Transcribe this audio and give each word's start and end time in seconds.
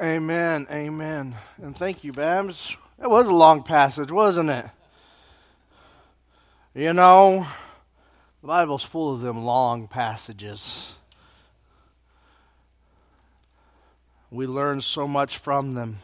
Amen. 0.00 0.66
Amen. 0.70 1.34
And 1.62 1.74
thank 1.74 2.04
you, 2.04 2.12
Babs. 2.12 2.76
It 3.02 3.08
was 3.08 3.28
a 3.28 3.34
long 3.34 3.62
passage, 3.62 4.10
wasn't 4.10 4.50
it? 4.50 4.66
You 6.74 6.92
know, 6.92 7.46
the 8.42 8.46
Bible's 8.46 8.82
full 8.82 9.14
of 9.14 9.22
them 9.22 9.42
long 9.42 9.88
passages. 9.88 10.96
We 14.30 14.46
learn 14.46 14.82
so 14.82 15.08
much 15.08 15.38
from 15.38 15.72
them. 15.72 16.00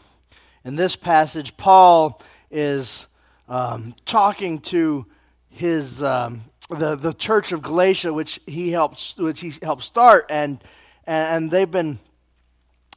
In 0.64 0.76
this 0.76 0.96
passage, 0.96 1.58
Paul 1.58 2.22
is 2.50 3.06
um, 3.46 3.94
talking 4.06 4.60
to 4.60 5.04
his 5.50 6.02
um, 6.02 6.44
the 6.70 6.96
the 6.96 7.12
church 7.12 7.52
of 7.52 7.60
Galatia, 7.60 8.14
which 8.14 8.40
he 8.46 8.70
helped 8.70 9.16
which 9.18 9.40
he 9.40 9.52
helped 9.60 9.82
start, 9.82 10.24
and 10.30 10.64
and 11.06 11.50
they've 11.50 11.70
been 11.70 11.98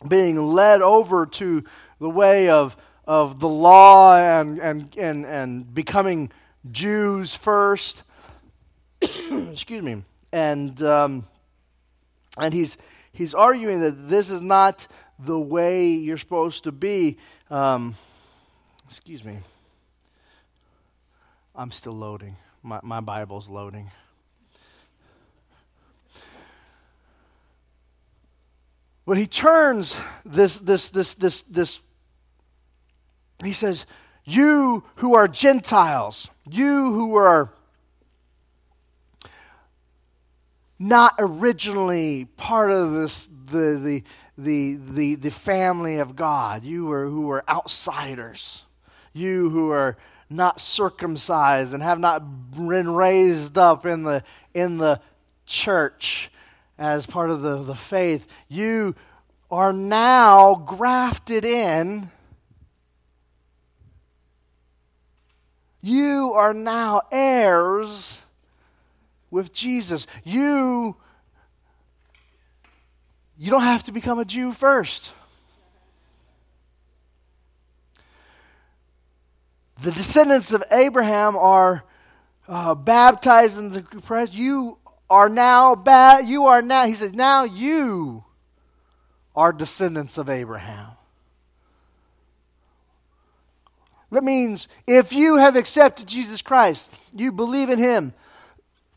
being 0.08 0.38
led 0.38 0.82
over 0.82 1.26
to 1.26 1.64
the 2.00 2.10
way 2.10 2.50
of 2.50 2.76
of 3.06 3.40
the 3.40 3.48
law 3.48 4.18
and 4.18 4.60
and 4.60 4.96
and, 4.98 5.26
and 5.26 5.74
becoming 5.74 6.32
Jews 6.72 7.36
first. 7.36 8.04
Excuse 9.02 9.84
me, 9.84 10.04
and 10.32 10.82
um, 10.84 11.28
and 12.38 12.54
he's 12.54 12.78
he's 13.12 13.34
arguing 13.34 13.82
that 13.82 14.10
this 14.10 14.30
is 14.30 14.42
not 14.42 14.88
the 15.20 15.40
way 15.40 15.90
you're 15.90 16.18
supposed 16.18 16.66
to 16.66 16.72
be. 16.72 17.18
Um, 17.50 17.96
excuse 18.88 19.24
me. 19.24 19.38
I'm 21.56 21.72
still 21.72 21.94
loading. 21.94 22.36
My, 22.64 22.80
my 22.84 23.00
Bible's 23.00 23.48
loading. 23.48 23.92
But 29.06 29.18
he 29.18 29.28
turns 29.28 29.96
this, 30.26 30.56
this, 30.58 30.90
this, 30.90 31.14
this, 31.14 31.44
this, 31.50 31.80
he 33.44 33.54
says, 33.54 33.86
You 34.24 34.84
who 34.96 35.16
are 35.16 35.28
Gentiles, 35.28 36.28
you 36.50 36.92
who 36.94 37.16
are 37.16 37.52
not 40.80 41.16
originally 41.20 42.26
part 42.38 42.72
of 42.72 42.94
this, 42.94 43.30
the, 43.46 43.80
the, 43.80 44.04
the, 44.38 44.80
the, 44.90 45.16
the 45.16 45.32
family 45.32 45.98
of 45.98 46.16
God, 46.16 46.64
you 46.64 46.92
are, 46.92 47.06
who 47.06 47.30
are 47.30 47.44
outsiders, 47.48 48.64
you 49.14 49.50
who 49.52 49.70
are 49.70 49.98
not 50.30 50.60
circumcised 50.60 51.74
and 51.74 51.84
have 51.84 52.00
not 52.00 52.52
been 52.52 52.90
raised 52.90 53.58
up 53.58 53.86
in 53.86 54.04
the, 54.04 54.24
in 54.56 54.78
the 54.78 55.00
church 55.46 56.32
as 56.78 57.06
part 57.06 57.30
of 57.30 57.42
the, 57.42 57.64
the 57.64 57.76
faith, 57.76 58.26
you 58.48 58.96
are 59.50 59.74
now 59.74 60.56
grafted 60.56 61.46
in. 61.46 62.12
You 65.82 66.34
are 66.34 66.54
now 66.54 67.04
heirs 67.12 68.18
with 69.30 69.54
Jesus. 69.54 70.08
You 70.24 70.96
you 73.38 73.52
don't 73.52 73.62
have 73.62 73.84
to 73.84 73.92
become 73.92 74.18
a 74.18 74.26
Jew 74.26 74.54
first. 74.54 75.12
The 79.82 79.92
descendants 79.92 80.54
of 80.54 80.64
Abraham 80.72 81.36
are 81.36 81.84
uh, 82.48 82.76
baptized 82.76 83.58
in 83.58 83.72
the 83.72 83.82
Christ. 83.82 84.34
You 84.34 84.78
are 85.10 85.30
now 85.30 85.76
bad. 85.76 86.28
You 86.28 86.46
are 86.46 86.62
now. 86.62 86.86
He 86.86 86.96
says, 86.96 87.14
now 87.14 87.44
you 87.44 88.24
are 89.36 89.52
descendants 89.52 90.18
of 90.18 90.30
Abraham. 90.30 90.92
That 94.12 94.24
means 94.24 94.68
if 94.88 95.12
you 95.12 95.38
have 95.38 95.56
accepted 95.56 96.08
Jesus 96.08 96.42
Christ, 96.42 96.92
you 97.14 97.32
believe 97.32 97.70
in 97.70 97.80
Him, 97.80 98.14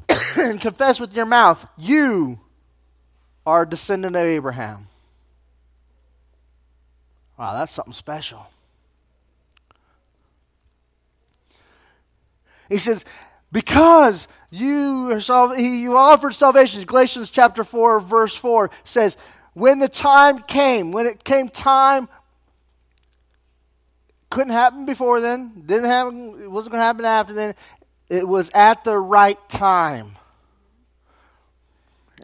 and 0.36 0.60
confess 0.60 1.00
with 1.00 1.12
your 1.12 1.26
mouth, 1.26 1.64
you 1.76 2.38
are 3.44 3.62
a 3.62 3.68
descendant 3.68 4.14
of 4.14 4.22
Abraham. 4.22 4.86
Wow, 7.38 7.54
that's 7.58 7.72
something 7.72 7.94
special. 7.94 8.46
He 12.68 12.78
says, 12.78 13.04
because 13.52 14.28
you 14.50 15.18
you 15.56 15.96
offered 15.96 16.34
salvation. 16.34 16.82
Galatians 16.84 17.30
chapter 17.30 17.64
4, 17.64 18.00
verse 18.00 18.36
4 18.36 18.70
says, 18.84 19.16
when 19.54 19.78
the 19.78 19.88
time 19.88 20.42
came, 20.42 20.92
when 20.92 21.06
it 21.06 21.24
came 21.24 21.48
time, 21.48 22.08
couldn't 24.30 24.52
happen 24.52 24.84
before 24.84 25.20
then, 25.20 25.64
didn't 25.66 25.86
happen, 25.86 26.42
it 26.42 26.50
wasn't 26.50 26.72
going 26.72 26.80
to 26.80 26.84
happen 26.84 27.04
after 27.04 27.32
then. 27.32 27.54
It 28.08 28.26
was 28.26 28.50
at 28.54 28.84
the 28.84 28.96
right 28.96 29.38
time. 29.48 30.16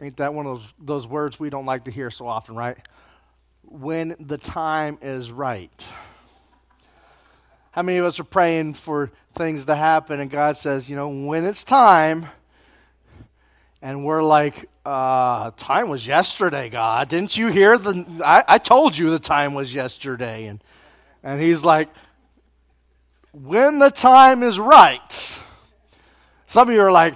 Ain't 0.01 0.17
that 0.17 0.33
one 0.33 0.45
of 0.45 0.59
those, 0.59 0.67
those 0.79 1.07
words 1.07 1.39
we 1.39 1.49
don't 1.49 1.65
like 1.65 1.85
to 1.85 1.91
hear 1.91 2.11
so 2.11 2.27
often, 2.27 2.55
right? 2.55 2.77
When 3.63 4.15
the 4.19 4.37
time 4.37 4.97
is 5.01 5.31
right. 5.31 5.85
How 7.75 7.81
many 7.81 7.97
of 7.97 8.05
us 8.05 8.21
are 8.21 8.23
praying 8.23 8.75
for 8.75 9.11
things 9.33 9.65
to 9.65 9.75
happen 9.75 10.21
and 10.21 10.31
God 10.31 10.55
says, 10.55 10.89
you 10.89 10.95
know, 10.95 11.09
when 11.09 11.43
it's 11.43 11.61
time, 11.61 12.27
and 13.81 14.05
we're 14.05 14.23
like, 14.23 14.69
uh, 14.85 15.51
time 15.57 15.89
was 15.89 16.07
yesterday, 16.07 16.69
God. 16.69 17.09
Didn't 17.09 17.35
you 17.35 17.47
hear 17.47 17.77
the? 17.77 18.05
I, 18.23 18.45
I 18.47 18.57
told 18.59 18.97
you 18.97 19.09
the 19.09 19.19
time 19.19 19.55
was 19.55 19.75
yesterday, 19.75 20.45
and 20.45 20.63
and 21.21 21.41
He's 21.41 21.65
like, 21.65 21.89
when 23.33 23.79
the 23.79 23.91
time 23.91 24.41
is 24.41 24.57
right. 24.57 25.41
Some 26.47 26.69
of 26.69 26.73
you 26.73 26.79
are 26.79 26.93
like, 26.93 27.15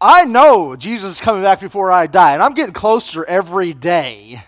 I 0.00 0.24
know 0.24 0.76
Jesus 0.76 1.16
is 1.16 1.20
coming 1.20 1.42
back 1.42 1.58
before 1.58 1.90
I 1.90 2.06
die, 2.06 2.34
and 2.34 2.44
I'm 2.44 2.54
getting 2.54 2.74
closer 2.74 3.24
every 3.24 3.74
day. 3.74 4.44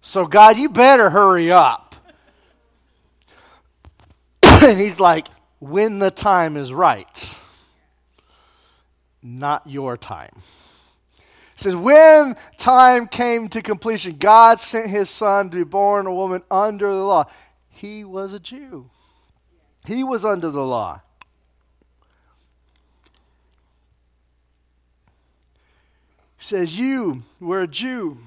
So 0.00 0.26
God, 0.26 0.58
you 0.58 0.68
better 0.68 1.08
hurry 1.08 1.52
up 1.52 1.83
and 4.68 4.80
he's 4.80 4.98
like, 4.98 5.28
when 5.58 5.98
the 5.98 6.10
time 6.10 6.56
is 6.56 6.72
right, 6.72 7.36
not 9.22 9.66
your 9.66 9.98
time. 9.98 10.32
He 11.56 11.62
says, 11.62 11.76
when 11.76 12.34
time 12.56 13.06
came 13.06 13.48
to 13.48 13.60
completion, 13.60 14.16
God 14.16 14.60
sent 14.60 14.88
his 14.88 15.10
son 15.10 15.50
to 15.50 15.56
be 15.56 15.64
born 15.64 16.06
a 16.06 16.14
woman 16.14 16.42
under 16.50 16.88
the 16.92 17.04
law. 17.04 17.26
He 17.68 18.04
was 18.04 18.32
a 18.32 18.40
Jew, 18.40 18.88
he 19.84 20.02
was 20.02 20.24
under 20.24 20.50
the 20.50 20.64
law. 20.64 21.02
He 26.38 26.44
says, 26.44 26.78
You 26.78 27.22
were 27.38 27.62
a 27.62 27.68
Jew. 27.68 28.18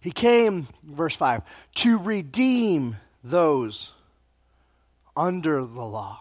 He 0.00 0.10
came, 0.10 0.68
verse 0.82 1.16
5, 1.16 1.42
to 1.76 1.96
redeem 1.96 2.96
those 3.24 3.92
under 5.16 5.64
the 5.64 5.82
law. 5.82 6.20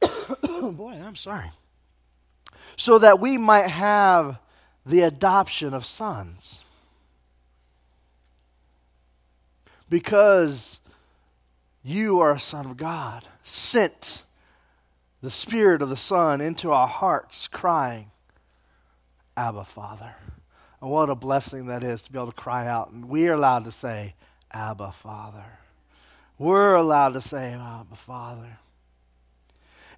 Boy, 0.40 0.92
I'm 0.92 1.16
sorry. 1.16 1.50
So 2.76 2.98
that 2.98 3.20
we 3.20 3.36
might 3.36 3.66
have 3.68 4.38
the 4.86 5.00
adoption 5.00 5.74
of 5.74 5.84
sons. 5.84 6.60
Because 9.88 10.78
you 11.82 12.20
are 12.20 12.32
a 12.32 12.40
son 12.40 12.66
of 12.66 12.76
God, 12.76 13.24
sent 13.42 14.22
the 15.22 15.30
Spirit 15.30 15.82
of 15.82 15.88
the 15.88 15.96
Son 15.96 16.40
into 16.40 16.70
our 16.70 16.88
hearts, 16.88 17.48
crying, 17.48 18.10
Abba, 19.36 19.64
Father. 19.64 20.14
And 20.80 20.90
what 20.90 21.10
a 21.10 21.14
blessing 21.14 21.66
that 21.66 21.82
is 21.82 22.02
to 22.02 22.12
be 22.12 22.18
able 22.18 22.32
to 22.32 22.32
cry 22.32 22.66
out. 22.66 22.90
And 22.90 23.08
we 23.08 23.28
are 23.28 23.34
allowed 23.34 23.64
to 23.64 23.72
say, 23.72 24.14
Abba, 24.50 24.92
Father. 25.02 25.44
We're 26.38 26.74
allowed 26.74 27.14
to 27.14 27.20
say, 27.20 27.52
Abba, 27.52 27.96
Father. 27.96 28.58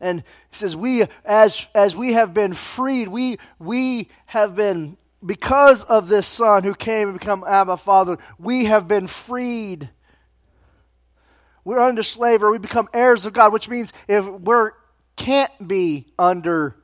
And 0.00 0.20
he 0.50 0.56
says, 0.56 0.76
we, 0.76 1.06
as, 1.24 1.66
as 1.74 1.96
we 1.96 2.12
have 2.12 2.32
been 2.32 2.54
freed, 2.54 3.08
we, 3.08 3.38
we 3.58 4.08
have 4.26 4.54
been, 4.54 4.96
because 5.24 5.82
of 5.84 6.08
this 6.08 6.26
Son 6.26 6.62
who 6.62 6.74
came 6.74 7.08
and 7.08 7.18
become 7.18 7.44
Abba, 7.46 7.76
Father, 7.78 8.18
we 8.38 8.66
have 8.66 8.86
been 8.86 9.08
freed. 9.08 9.88
We're 11.64 11.80
under 11.80 12.02
slavery. 12.02 12.52
We 12.52 12.58
become 12.58 12.88
heirs 12.94 13.26
of 13.26 13.32
God, 13.32 13.52
which 13.52 13.68
means 13.68 13.92
if 14.06 14.24
we're 14.24 14.72
can't 15.18 15.66
be 15.66 16.06
under, 16.16 16.76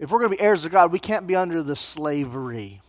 if 0.00 0.10
we're 0.10 0.18
going 0.18 0.32
to 0.32 0.36
be 0.36 0.42
heirs 0.42 0.64
of 0.64 0.72
God, 0.72 0.90
we 0.90 0.98
can't 0.98 1.26
be 1.28 1.36
under 1.36 1.62
the 1.62 1.76
slavery. 1.76 2.80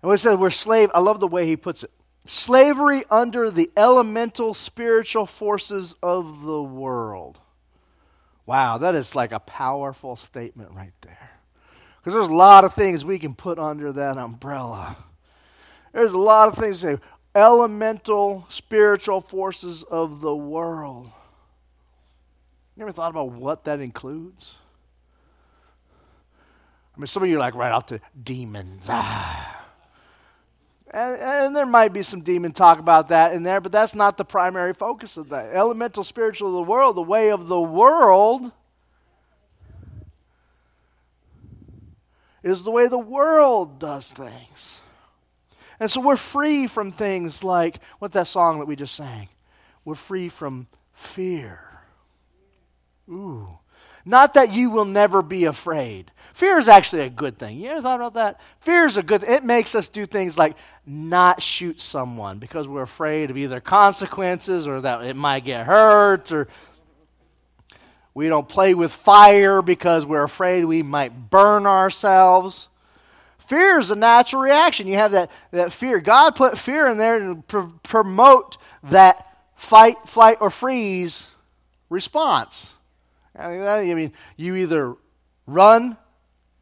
And 0.00 0.08
when 0.08 0.14
it 0.14 0.18
says 0.18 0.36
we're 0.36 0.50
slave, 0.50 0.90
I 0.94 1.00
love 1.00 1.20
the 1.20 1.28
way 1.28 1.46
he 1.46 1.56
puts 1.56 1.84
it 1.84 1.90
slavery 2.26 3.04
under 3.10 3.50
the 3.50 3.70
elemental 3.76 4.54
spiritual 4.54 5.26
forces 5.26 5.94
of 6.02 6.42
the 6.42 6.62
world. 6.62 7.38
Wow, 8.46 8.78
that 8.78 8.94
is 8.94 9.14
like 9.14 9.32
a 9.32 9.38
powerful 9.40 10.16
statement 10.16 10.72
right 10.72 10.92
there. 11.02 11.30
Because 11.98 12.14
there's 12.14 12.28
a 12.28 12.34
lot 12.34 12.64
of 12.64 12.74
things 12.74 13.04
we 13.04 13.18
can 13.18 13.34
put 13.34 13.58
under 13.58 13.92
that 13.92 14.18
umbrella. 14.18 14.96
There's 15.92 16.12
a 16.12 16.18
lot 16.18 16.48
of 16.48 16.56
things 16.56 16.80
say 16.80 16.98
elemental 17.34 18.46
spiritual 18.48 19.20
forces 19.20 19.84
of 19.84 20.20
the 20.20 20.34
world. 20.34 21.10
You 22.76 22.82
ever 22.82 22.92
thought 22.92 23.10
about 23.10 23.32
what 23.32 23.64
that 23.64 23.80
includes? 23.80 24.56
I 26.96 27.00
mean, 27.00 27.06
some 27.06 27.22
of 27.22 27.28
you 27.28 27.36
are 27.36 27.40
like 27.40 27.54
right 27.54 27.72
out 27.72 27.88
to 27.88 28.00
demons. 28.22 28.84
Ah. 28.88 29.61
And, 30.92 31.20
and, 31.20 31.56
there 31.56 31.64
might 31.64 31.94
be 31.94 32.02
some 32.02 32.20
demon 32.20 32.52
talk 32.52 32.78
about 32.78 33.08
that 33.08 33.32
in 33.32 33.42
there, 33.42 33.62
but 33.62 33.72
that's 33.72 33.94
not 33.94 34.18
the 34.18 34.26
primary 34.26 34.74
focus 34.74 35.16
of 35.16 35.30
that. 35.30 35.54
Elemental 35.54 36.04
spiritual 36.04 36.48
of 36.48 36.66
the 36.66 36.70
world, 36.70 36.96
the 36.96 37.02
way 37.02 37.30
of 37.30 37.48
the 37.48 37.60
world, 37.60 38.52
is 42.42 42.62
the 42.62 42.70
way 42.70 42.88
the 42.88 42.98
world 42.98 43.78
does 43.78 44.10
things. 44.10 44.78
And 45.80 45.90
so 45.90 46.00
we're 46.00 46.16
free 46.16 46.66
from 46.66 46.92
things 46.92 47.42
like, 47.42 47.80
what's 47.98 48.14
that 48.14 48.26
song 48.26 48.58
that 48.58 48.66
we 48.66 48.76
just 48.76 48.94
sang? 48.94 49.28
We're 49.86 49.94
free 49.94 50.28
from 50.28 50.66
fear. 50.92 51.60
Ooh. 53.08 53.58
Not 54.04 54.34
that 54.34 54.52
you 54.52 54.70
will 54.70 54.84
never 54.84 55.22
be 55.22 55.44
afraid. 55.44 56.10
Fear 56.34 56.58
is 56.58 56.68
actually 56.68 57.02
a 57.02 57.10
good 57.10 57.38
thing. 57.38 57.58
You 57.58 57.70
ever 57.70 57.82
thought 57.82 58.00
about 58.00 58.14
that? 58.14 58.40
Fear 58.60 58.86
is 58.86 58.96
a 58.96 59.02
good 59.02 59.22
It 59.22 59.44
makes 59.44 59.74
us 59.74 59.88
do 59.88 60.06
things 60.06 60.36
like 60.36 60.56
not 60.84 61.42
shoot 61.42 61.80
someone 61.80 62.38
because 62.38 62.66
we're 62.66 62.82
afraid 62.82 63.30
of 63.30 63.36
either 63.36 63.60
consequences 63.60 64.66
or 64.66 64.80
that 64.80 65.02
it 65.02 65.14
might 65.14 65.44
get 65.44 65.66
hurt 65.66 66.32
or 66.32 66.48
we 68.14 68.28
don't 68.28 68.48
play 68.48 68.74
with 68.74 68.92
fire 68.92 69.62
because 69.62 70.04
we're 70.04 70.24
afraid 70.24 70.64
we 70.64 70.82
might 70.82 71.30
burn 71.30 71.66
ourselves. 71.66 72.68
Fear 73.46 73.80
is 73.80 73.90
a 73.90 73.96
natural 73.96 74.42
reaction. 74.42 74.86
You 74.86 74.96
have 74.96 75.12
that, 75.12 75.30
that 75.50 75.72
fear. 75.72 76.00
God 76.00 76.34
put 76.34 76.58
fear 76.58 76.88
in 76.88 76.98
there 76.98 77.18
to 77.18 77.36
pr- 77.46 77.60
promote 77.82 78.58
that 78.84 79.38
fight, 79.56 79.96
flight, 80.06 80.38
or 80.40 80.50
freeze 80.50 81.26
response. 81.88 82.71
I 83.38 83.94
mean, 83.94 84.12
you 84.36 84.56
either 84.56 84.94
run 85.46 85.96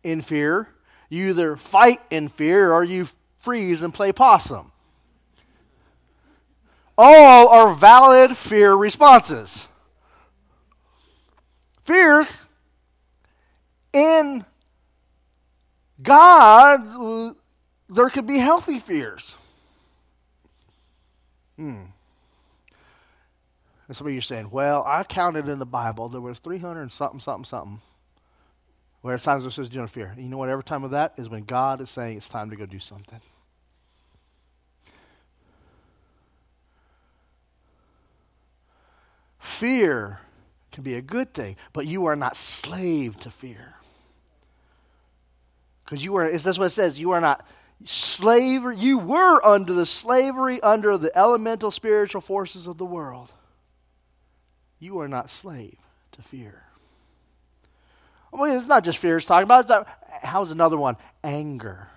in 0.03 0.23
fear, 0.23 0.69
you 1.09 1.31
either 1.31 1.57
fight 1.57 2.01
in 2.11 2.29
fear, 2.29 2.73
or 2.73 2.85
you 2.85 3.09
freeze 3.41 3.83
and 3.83 3.93
play 3.93 4.13
possum. 4.13 4.71
All 6.97 7.49
are 7.49 7.75
valid 7.75 8.37
fear 8.37 8.75
responses. 8.75 9.67
Fears 11.85 12.47
in 13.93 14.45
God, 16.03 17.35
there 17.89 18.11
could 18.11 18.27
be 18.27 18.39
healthy 18.39 18.79
fears. 18.79 19.35
Hmm. 21.57 21.85
And 23.91 23.97
some 23.97 24.07
of 24.07 24.13
you 24.13 24.21
are 24.21 24.23
saying, 24.23 24.51
well, 24.53 24.85
I 24.87 25.03
counted 25.03 25.49
in 25.49 25.59
the 25.59 25.67
Bible, 25.67 26.09
there 26.09 26.21
was 26.21 26.39
300 26.39 26.81
and 26.81 26.93
something, 26.93 27.19
something, 27.19 27.45
something, 27.45 27.81
where 29.01 29.17
it 29.17 29.23
times 29.23 29.45
it 29.45 29.51
says. 29.51 29.69
And 29.69 30.17
you 30.17 30.29
know 30.29 30.37
what? 30.37 30.49
Every 30.49 30.63
time 30.63 30.85
of 30.85 30.93
that 30.93 31.15
is 31.19 31.29
when 31.29 31.43
God 31.43 31.81
is 31.81 31.91
saying 31.91 32.17
it's 32.17 32.29
time 32.29 32.51
to 32.51 32.57
go 32.57 32.67
do 32.67 32.79
something. 32.79 33.21
Fear 39.41 40.21
can 40.71 40.85
be 40.85 40.95
a 40.95 41.03
good 41.03 41.35
thing, 41.35 41.57
but 41.73 41.85
you 41.85 42.07
are 42.07 42.15
not 42.15 42.37
slave 42.37 43.19
to 43.19 43.31
fear. 43.33 43.75
Because 45.85 46.05
you 46.05 46.15
are, 46.15 46.31
that's 46.39 46.61
what 46.61 46.67
it 46.67 46.71
says, 46.71 46.97
you 46.97 47.11
are 47.11 47.21
not 47.21 47.45
slavery, 47.85 48.79
you 48.79 48.99
were 48.99 49.45
under 49.45 49.73
the 49.73 49.85
slavery 49.85 50.61
under 50.63 50.97
the 50.97 51.11
elemental 51.19 51.73
spiritual 51.73 52.21
forces 52.21 52.69
of 52.69 52.79
the 52.79 52.85
world. 52.85 53.33
You 54.81 55.01
are 55.01 55.09
not 55.09 55.31
slave 55.31 55.77
to 56.13 56.23
fear. 56.23 56.65
I 58.33 58.43
mean, 58.43 58.57
it's 58.57 58.67
not 58.67 58.83
just 58.83 58.99
fear 58.99 59.19
it's 59.19 59.27
talking 59.27 59.45
about. 59.45 59.61
It's 59.61 59.69
not, 59.69 59.87
how's 60.23 60.51
another 60.51 60.77
one? 60.77 60.97
Anger. 61.23 61.89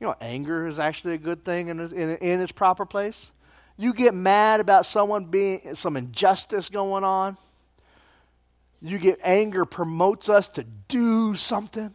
You 0.00 0.06
know, 0.06 0.16
anger 0.20 0.66
is 0.66 0.78
actually 0.78 1.14
a 1.14 1.18
good 1.18 1.44
thing 1.44 1.68
in, 1.68 1.78
in, 1.78 2.16
in 2.16 2.40
its 2.40 2.52
proper 2.52 2.86
place. 2.86 3.30
You 3.76 3.92
get 3.92 4.14
mad 4.14 4.60
about 4.60 4.86
someone 4.86 5.26
being, 5.26 5.74
some 5.74 5.96
injustice 5.96 6.68
going 6.68 7.04
on. 7.04 7.36
You 8.80 8.98
get 8.98 9.20
anger 9.22 9.66
promotes 9.66 10.30
us 10.30 10.48
to 10.48 10.62
do 10.62 11.36
something. 11.36 11.94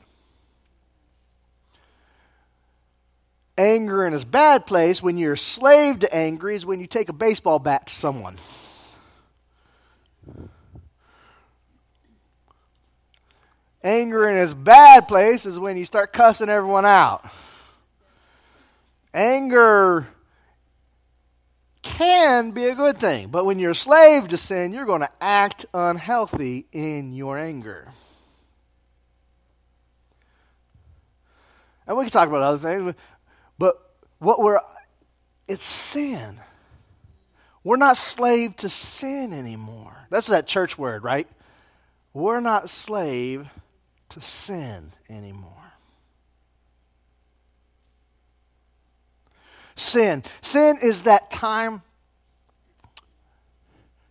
Anger 3.57 4.05
in 4.05 4.13
its 4.13 4.25
bad 4.25 4.65
place, 4.65 5.01
when 5.01 5.17
you're 5.17 5.33
a 5.33 5.37
slave 5.37 5.99
to 5.99 6.13
anger, 6.13 6.49
is 6.49 6.65
when 6.65 6.79
you 6.79 6.87
take 6.87 7.09
a 7.09 7.13
baseball 7.13 7.59
bat 7.59 7.87
to 7.87 7.95
someone. 7.95 8.37
Anger 13.83 14.29
in 14.29 14.37
its 14.37 14.53
bad 14.53 15.07
place 15.07 15.45
is 15.45 15.59
when 15.59 15.77
you 15.77 15.85
start 15.85 16.11
cussing 16.11 16.49
everyone 16.49 16.85
out. 16.85 17.29
Anger 19.13 20.07
can 21.83 22.51
be 22.51 22.65
a 22.65 22.75
good 22.75 22.97
thing, 22.97 23.29
but 23.29 23.45
when 23.45 23.59
you're 23.59 23.71
a 23.71 23.75
slave 23.75 24.27
to 24.29 24.37
sin, 24.37 24.73
you're 24.73 24.85
going 24.85 25.01
to 25.01 25.11
act 25.21 25.67
unhealthy 25.71 26.65
in 26.71 27.13
your 27.13 27.37
anger. 27.37 27.87
And 31.87 31.95
we 31.95 32.05
can 32.05 32.11
talk 32.11 32.27
about 32.27 32.41
other 32.41 32.57
things. 32.57 32.95
What 34.19 34.41
we're, 34.41 34.59
it's 35.47 35.65
sin. 35.65 36.39
We're 37.63 37.77
not 37.77 37.97
slave 37.97 38.55
to 38.57 38.69
sin 38.69 39.33
anymore. 39.33 39.95
That's 40.09 40.27
that 40.27 40.47
church 40.47 40.77
word, 40.77 41.03
right? 41.03 41.27
We're 42.13 42.39
not 42.39 42.69
slave 42.69 43.47
to 44.09 44.21
sin 44.21 44.91
anymore. 45.09 45.51
Sin. 49.75 50.23
Sin 50.41 50.77
is 50.81 51.03
that 51.03 51.31
time. 51.31 51.81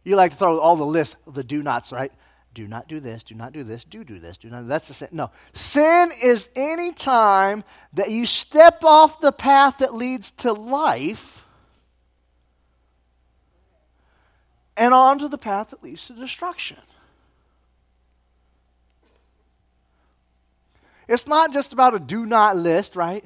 You 0.03 0.17
like 0.17 0.33
to 0.33 0.37
throw 0.37 0.59
all 0.59 0.77
the 0.77 0.85
list 0.85 1.17
of 1.27 1.35
the 1.35 1.43
do 1.43 1.63
nots, 1.63 1.93
right? 1.93 2.13
Do 2.55 2.67
not 2.67 2.89
do 2.89 3.01
this, 3.01 3.23
do 3.25 3.35
not 3.35 3.53
do 3.53 3.65
this, 3.65 3.85
do 3.85 4.05
do 4.05 4.19
this, 4.19 4.39
do 4.39 4.49
not. 4.49 4.69
That's 4.69 4.89
the 4.89 4.95
sin. 4.95 5.09
No. 5.13 5.31
Sin 5.53 6.11
is 6.23 6.49
any 6.55 6.93
time 6.93 7.65
that 7.93 8.11
you 8.11 8.27
step 8.27 8.85
off 8.85 9.21
the 9.21 9.33
path 9.33 9.79
that 9.79 9.95
leads 9.95 10.31
to 10.39 10.53
life 10.53 11.45
and 14.77 14.95
onto 14.95 15.29
the 15.29 15.39
path 15.39 15.71
that 15.71 15.83
leads 15.83 16.07
to 16.07 16.15
destruction. 16.15 16.79
It's 21.07 21.27
not 21.27 21.53
just 21.53 21.73
about 21.73 21.95
a 21.95 21.99
do 21.99 22.25
not 22.25 22.57
list, 22.57 22.97
right? 22.97 23.25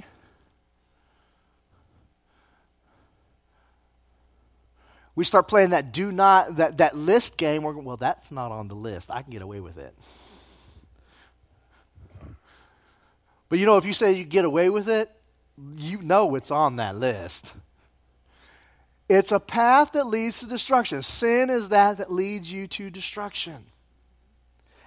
We 5.19 5.25
start 5.25 5.49
playing 5.49 5.71
that 5.71 5.91
do 5.91 6.13
not 6.13 6.59
that, 6.59 6.79
that 6.79 6.97
list 6.97 7.37
game. 7.37 7.65
We're 7.65 7.73
well 7.73 7.97
that's 7.97 8.31
not 8.31 8.53
on 8.53 8.69
the 8.69 8.77
list. 8.77 9.11
I 9.11 9.23
can 9.23 9.33
get 9.33 9.43
away 9.43 9.59
with 9.59 9.77
it. 9.77 9.93
But 13.49 13.59
you 13.59 13.67
know 13.67 13.79
if 13.79 13.85
you 13.85 13.95
say 13.95 14.13
you 14.13 14.25
get 14.25 14.45
away 14.45 14.71
with 14.71 14.89
it 14.89 15.11
you 15.77 16.01
know 16.03 16.37
it's 16.37 16.53
on 16.53 16.77
that 16.77 16.95
list. 16.95 17.47
It's 19.09 19.33
a 19.33 19.41
path 19.41 19.91
that 19.95 20.07
leads 20.07 20.39
to 20.39 20.47
destruction. 20.47 21.03
Sin 21.03 21.51
is 21.51 21.71
that 21.71 21.99
that 21.99 22.13
leads 22.13 22.53
you 22.53 22.69
to 22.69 22.89
destruction. 22.89 23.65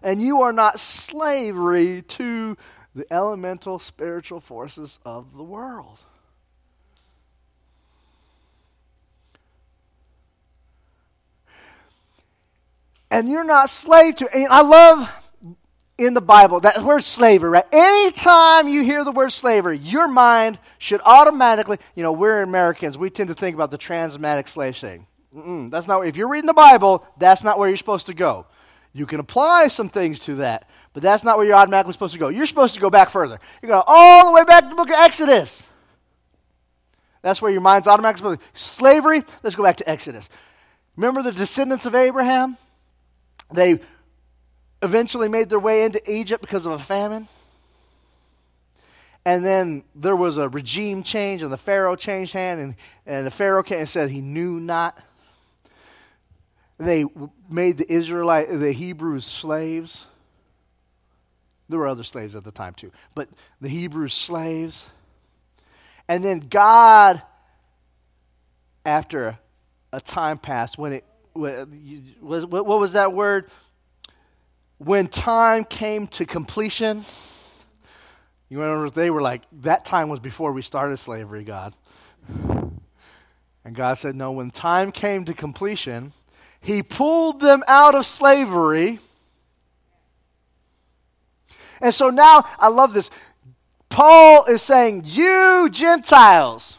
And 0.02 0.22
you 0.22 0.44
are 0.44 0.54
not 0.54 0.80
slavery 0.80 2.04
to 2.04 2.56
the 2.96 3.06
elemental 3.12 3.80
spiritual 3.80 4.40
forces 4.40 4.98
of 5.04 5.36
the 5.36 5.44
world 5.44 6.00
and 13.12 13.30
you're 13.30 13.44
not 13.44 13.70
slave 13.70 14.16
to. 14.16 14.36
And 14.36 14.48
I 14.48 14.62
love 14.62 15.10
in 15.98 16.14
the 16.16 16.22
Bible 16.22 16.62
that 16.62 16.82
word 16.84 17.04
slavery, 17.04 17.50
right? 17.50 17.66
Anytime 17.72 18.68
you 18.68 18.84
hear 18.84 19.04
the 19.04 19.12
word 19.12 19.32
slavery, 19.32 19.78
your 19.78 20.08
mind 20.08 20.58
should 20.80 21.02
automatically, 21.04 21.78
you 21.94 22.02
know, 22.02 22.14
we're 22.14 22.42
Americans, 22.42 22.98
we 22.98 23.10
tend 23.10 23.28
to 23.28 23.36
think 23.36 23.54
about 23.54 23.70
the 23.70 23.78
transatlantic 23.78 24.48
slave 24.48 24.78
thing. 24.78 25.06
that's 25.70 25.86
not, 25.86 26.08
if 26.08 26.16
you're 26.16 26.30
reading 26.30 26.48
the 26.48 26.54
Bible, 26.54 27.06
that's 27.20 27.44
not 27.44 27.60
where 27.60 27.68
you're 27.68 27.78
supposed 27.78 28.08
to 28.08 28.14
go. 28.14 28.48
You 28.94 29.06
can 29.06 29.20
apply 29.20 29.68
some 29.68 29.90
things 29.90 30.22
to 30.22 30.36
that, 30.36 30.68
but 30.94 31.04
that's 31.04 31.24
not 31.24 31.38
where 31.38 31.46
you're 31.46 31.56
automatically 31.56 31.94
supposed 31.94 32.14
to 32.14 32.20
go. 32.20 32.30
You're 32.30 32.48
supposed 32.48 32.74
to 32.74 32.80
go 32.80 32.90
back 32.90 33.10
further. 33.10 33.40
You 33.62 33.68
go 33.68 33.84
all 33.86 34.26
the 34.26 34.32
way 34.32 34.44
back 34.44 34.64
to 34.64 34.70
the 34.70 34.76
book 34.76 34.90
of 34.90 34.96
Exodus. 34.96 35.64
That's 37.22 37.42
where 37.42 37.52
your 37.52 37.62
mind's 37.62 37.88
automatically. 37.88 38.38
Slavery, 38.54 39.24
let's 39.44 39.56
go 39.56 39.64
back 39.64 39.78
to 39.78 39.90
Exodus. 39.90 40.28
Remember 40.96 41.22
the 41.22 41.32
descendants 41.32 41.86
of 41.86 41.94
Abraham? 41.96 42.58
They 43.54 43.80
eventually 44.82 45.30
made 45.30 45.50
their 45.50 45.60
way 45.60 45.84
into 45.84 46.02
Egypt 46.12 46.42
because 46.42 46.66
of 46.66 46.74
a 46.74 46.80
famine. 46.80 47.28
And 49.24 49.46
then 49.46 49.84
there 49.94 50.16
was 50.16 50.38
a 50.38 50.50
regime 50.50 51.04
change, 51.04 51.44
and 51.44 51.54
the 51.54 51.58
Pharaoh 51.58 51.96
changed 51.96 52.34
hand, 52.34 52.60
and, 52.60 52.76
and 53.06 53.28
the 53.28 53.32
Pharaoh 53.32 53.62
came 53.62 53.80
and 53.80 53.90
said 53.90 54.10
he 54.10 54.22
knew 54.22 54.60
not. 54.60 54.98
They 56.80 57.06
made 57.48 57.78
the 57.78 57.92
Israelite, 57.92 58.50
the 58.50 58.72
Hebrews 58.72 59.26
slaves. 59.26 60.06
There 61.70 61.78
were 61.78 61.88
other 61.88 62.04
slaves 62.04 62.36
at 62.36 62.44
the 62.44 62.52
time 62.52 62.74
too, 62.74 62.92
but 63.14 63.30
the 63.62 63.70
Hebrews 63.70 64.16
slaves. 64.16 64.86
And 66.08 66.26
then 66.26 66.40
God, 66.40 67.22
after 68.84 69.38
a 69.94 70.02
time 70.02 70.40
passed, 70.40 70.80
when 70.80 70.94
it 70.94 71.06
what 71.34 72.66
was 72.66 72.92
that 72.94 73.14
word? 73.14 73.50
When 74.78 75.08
time 75.08 75.64
came 75.64 76.08
to 76.08 76.26
completion 76.26 77.06
you 78.52 78.60
remember 78.60 78.90
they 78.90 79.10
were 79.10 79.22
like, 79.22 79.44
that 79.62 79.86
time 79.86 80.10
was 80.10 80.20
before 80.20 80.52
we 80.52 80.62
started 80.62 80.98
slavery, 80.98 81.46
God. 81.46 81.74
And 83.64 83.74
God 83.74 83.94
said, 83.94 84.14
no, 84.14 84.34
when 84.34 84.52
time 84.52 84.92
came 84.92 85.24
to 85.24 85.34
completion, 85.34 86.12
He 86.60 86.84
pulled 86.84 87.40
them 87.40 87.64
out 87.66 87.96
of 87.96 88.06
slavery. 88.06 89.00
And 91.80 91.96
so 91.96 92.10
now, 92.10 92.46
I 92.60 92.68
love 92.68 92.92
this. 92.92 93.10
Paul 93.88 94.44
is 94.44 94.62
saying, 94.62 95.04
You 95.06 95.70
Gentiles, 95.72 96.78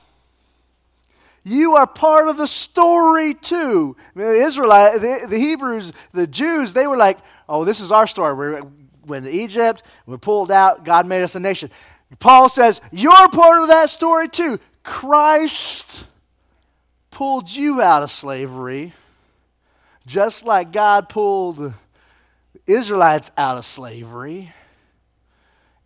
you 1.44 1.76
are 1.76 1.86
part 1.86 2.28
of 2.28 2.36
the 2.36 2.46
story 2.46 3.34
too. 3.34 3.96
the 4.14 4.44
Israelites, 4.44 5.00
the, 5.00 5.26
the 5.28 5.38
Hebrews, 5.38 5.92
the 6.12 6.26
Jews, 6.26 6.72
they 6.72 6.86
were 6.86 6.96
like, 6.96 7.18
Oh, 7.48 7.64
this 7.64 7.80
is 7.80 7.92
our 7.92 8.06
story. 8.06 8.34
We're, 8.34 8.62
went 9.06 9.26
to 9.26 9.32
Egypt, 9.32 9.82
we 10.06 10.16
pulled 10.16 10.50
out, 10.50 10.84
God 10.84 11.06
made 11.06 11.22
us 11.22 11.34
a 11.34 11.40
nation. 11.40 11.70
Paul 12.18 12.48
says, 12.48 12.80
You're 12.90 13.28
part 13.30 13.62
of 13.62 13.68
that 13.68 13.90
story 13.90 14.28
too. 14.28 14.60
Christ 14.84 16.04
pulled 17.10 17.50
you 17.50 17.80
out 17.80 18.02
of 18.02 18.10
slavery, 18.10 18.92
just 20.06 20.44
like 20.44 20.72
God 20.72 21.08
pulled 21.08 21.72
Israelites 22.66 23.30
out 23.36 23.58
of 23.58 23.64
slavery 23.64 24.52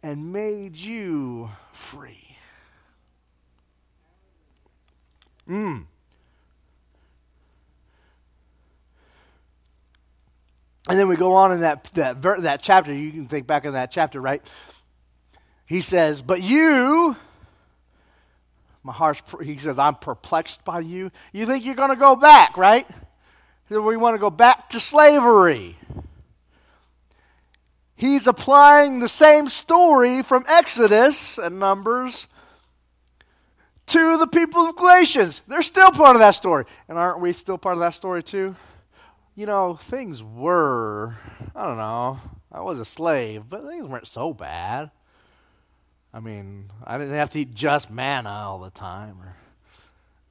and 0.02 0.32
made 0.32 0.76
you 0.76 1.50
free. 1.72 2.36
Mm. 5.48 5.86
And 10.88 10.98
then 10.98 11.08
we 11.08 11.16
go 11.16 11.34
on 11.34 11.52
in 11.52 11.60
that, 11.60 11.88
that, 11.94 12.22
that 12.22 12.62
chapter. 12.62 12.94
You 12.94 13.10
can 13.10 13.26
think 13.26 13.46
back 13.46 13.64
in 13.64 13.72
that 13.72 13.90
chapter, 13.90 14.20
right? 14.20 14.42
He 15.66 15.80
says, 15.80 16.22
But 16.22 16.42
you, 16.42 17.16
my 18.84 18.92
heart's, 18.92 19.20
he 19.42 19.58
says, 19.58 19.78
I'm 19.78 19.96
perplexed 19.96 20.64
by 20.64 20.80
you. 20.80 21.10
You 21.32 21.46
think 21.46 21.64
you're 21.64 21.74
going 21.74 21.90
to 21.90 21.96
go 21.96 22.14
back, 22.14 22.56
right? 22.56 22.86
We 23.68 23.96
want 23.96 24.14
to 24.14 24.20
go 24.20 24.30
back 24.30 24.70
to 24.70 24.80
slavery. 24.80 25.76
He's 27.96 28.28
applying 28.28 29.00
the 29.00 29.08
same 29.08 29.48
story 29.48 30.22
from 30.22 30.44
Exodus 30.46 31.38
and 31.38 31.58
Numbers 31.58 32.28
to 33.86 34.16
the 34.18 34.26
people 34.26 34.62
of 34.62 34.76
Galatians. 34.76 35.40
They're 35.46 35.62
still 35.62 35.90
part 35.90 36.16
of 36.16 36.20
that 36.20 36.32
story. 36.32 36.64
And 36.88 36.98
aren't 36.98 37.20
we 37.20 37.32
still 37.32 37.58
part 37.58 37.74
of 37.74 37.80
that 37.80 37.94
story 37.94 38.22
too? 38.22 38.56
you 39.36 39.44
know, 39.44 39.74
things 39.74 40.22
were, 40.22 41.14
I 41.54 41.66
don't 41.66 41.76
know, 41.76 42.18
I 42.50 42.62
was 42.62 42.80
a 42.80 42.86
slave, 42.86 43.44
but 43.48 43.66
things 43.66 43.86
weren't 43.86 44.06
so 44.06 44.32
bad. 44.32 44.90
I 46.12 46.20
mean, 46.20 46.70
I 46.82 46.96
didn't 46.96 47.14
have 47.14 47.30
to 47.30 47.40
eat 47.40 47.54
just 47.54 47.90
manna 47.90 48.30
all 48.30 48.60
the 48.60 48.70
time. 48.70 49.18
Or 49.20 49.36